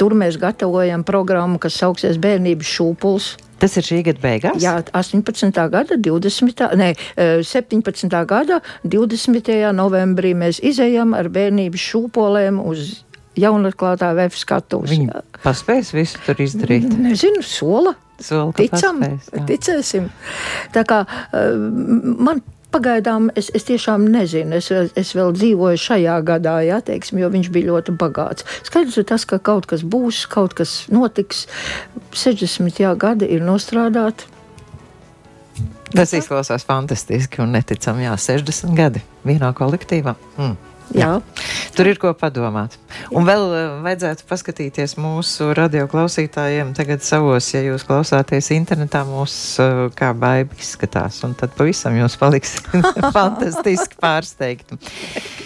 [0.00, 3.34] Tur mēs gatavojam programmu, kas sauksies Bērnības šūpuls.
[3.62, 4.58] Tas ir šī gada beigās.
[4.62, 5.62] Jā, 18.
[5.72, 6.64] gada 20.
[6.76, 8.24] Ne, eh, 17.
[8.28, 9.72] gada 20.
[9.72, 13.04] novembrī mēs izējām ar bērnības šūpolēm uz
[13.40, 14.92] jaunatklātā VF skatuves.
[14.94, 15.10] Viņi
[15.44, 16.88] paspēs visu tur izdarīt.
[16.88, 17.94] Nezinu, sola.
[18.22, 19.46] Soli, ka Ticam, paspēs, jā.
[19.48, 20.10] ticēsim.
[20.74, 21.00] Tā kā
[21.34, 27.20] eh, man pagaidām es, es tiešām nezinu, es, es vēl dzīvoju šajā gadā, jā, teiksim,
[27.22, 28.46] jo viņš bija ļoti bagāts.
[28.66, 31.46] Skaidrs ir tas, ka kaut kas būs, kaut kas notiks.
[32.14, 34.30] 60 jā, gadi ir nostrādāti.
[35.94, 38.08] Tas izklausās fantastiski un neticami.
[38.08, 40.16] Jā, 60 gadi vienā kolektīvā.
[40.38, 40.56] Mm.
[40.92, 41.10] Jā.
[41.74, 42.76] Tur ir ko padomāt.
[43.14, 49.80] Un vēl eh, vajadzētu paskatīties mūsu radioklausītājiem tagad savos, ja jūs klausāties internetā, mūsu eh,
[49.96, 51.22] kā baiba izskatās.
[51.26, 52.58] Un tad pavisam jūs paliks
[53.16, 54.78] fantastiski pārsteigti.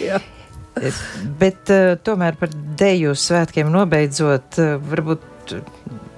[0.03, 0.19] Jā.
[1.39, 5.55] Bet uh, tomēr par deju svētkiem nobeidzot, uh, varbūt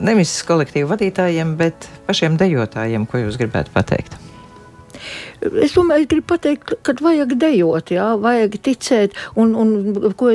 [0.04, 4.20] nevis kolektīvu vadītājiem, bet pašiem dejotājiem, ko jūs gribētu pateikt.
[5.42, 10.30] Es domāju, gribu pateikt, ka vajag dejot, jā, vajag ticēt, un, un ko,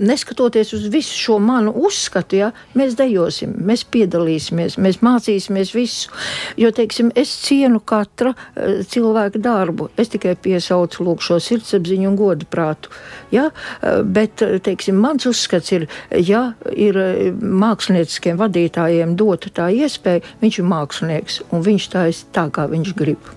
[0.00, 6.12] neskatoties uz visu šo manu uzskatu, jā, mēs dejosim, mēs piedalīsimies, mēs mācīsimies visu.
[6.60, 9.90] Jo, teiksim, es cienu katra uh, cilvēka darbu.
[10.00, 12.92] Es tikai piesaucu lūk, šo sirdsapziņu un godu prātu.
[13.34, 13.50] Ja?
[13.50, 17.00] Uh, bet, uh, teiksim, mans uzskats ir, ja ir
[17.36, 22.96] mākslinieciskiem vadītājiem dota tā iespēja, viņš ir mākslinieks un viņš tā ir tā, kā viņš
[22.96, 23.35] grib.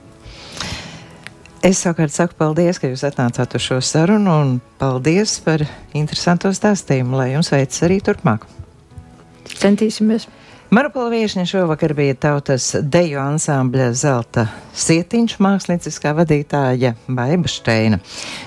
[1.60, 5.66] Es savukārt saku paldies, ka jūs atnācāt uz šo sarunu, un paldies par
[5.98, 8.46] interesantu stāstījumu, lai jums veicas arī turpmāk.
[9.60, 10.30] Centīsimies!
[10.70, 14.44] Marapola viešņa šovakar bija tautas deju ansambļa Zelta
[14.78, 17.98] Sietiņš mākslinieckā vadītāja Baiba Šteina.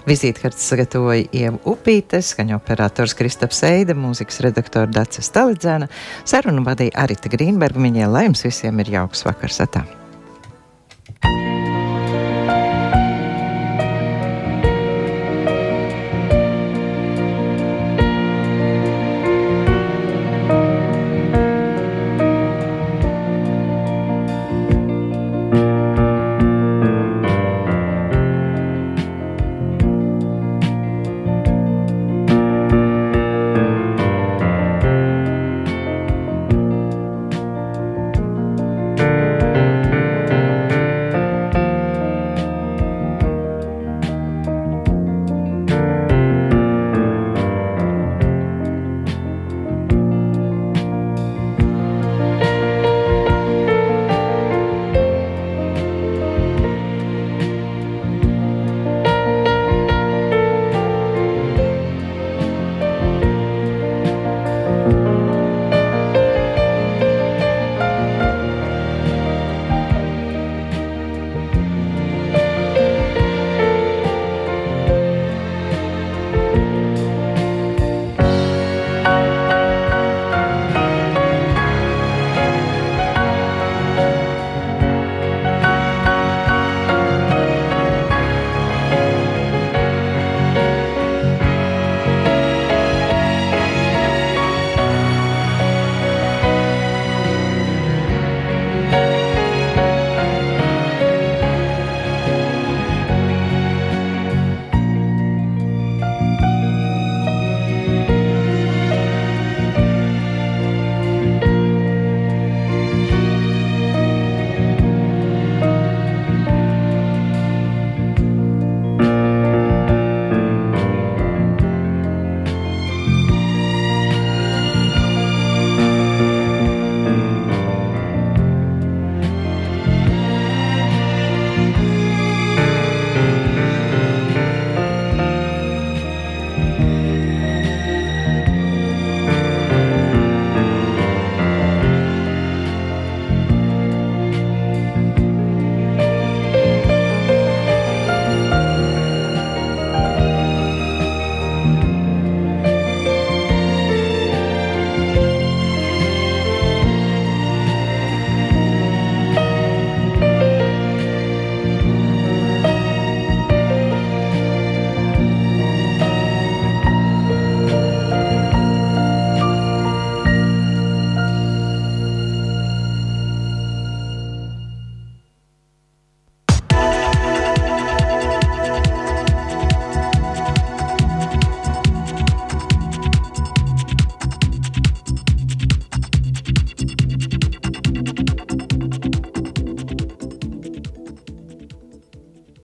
[0.06, 5.90] Vizītkartes sagatavoja Ieva Upītes, skaņa operators Kristaps Eida, mūzikas redaktora Dace Stalidzēna,
[6.22, 7.82] sarunu vadīja Arita Grīnberga.
[7.90, 9.82] Viņai lai jums visiem ir jauks vakars atā!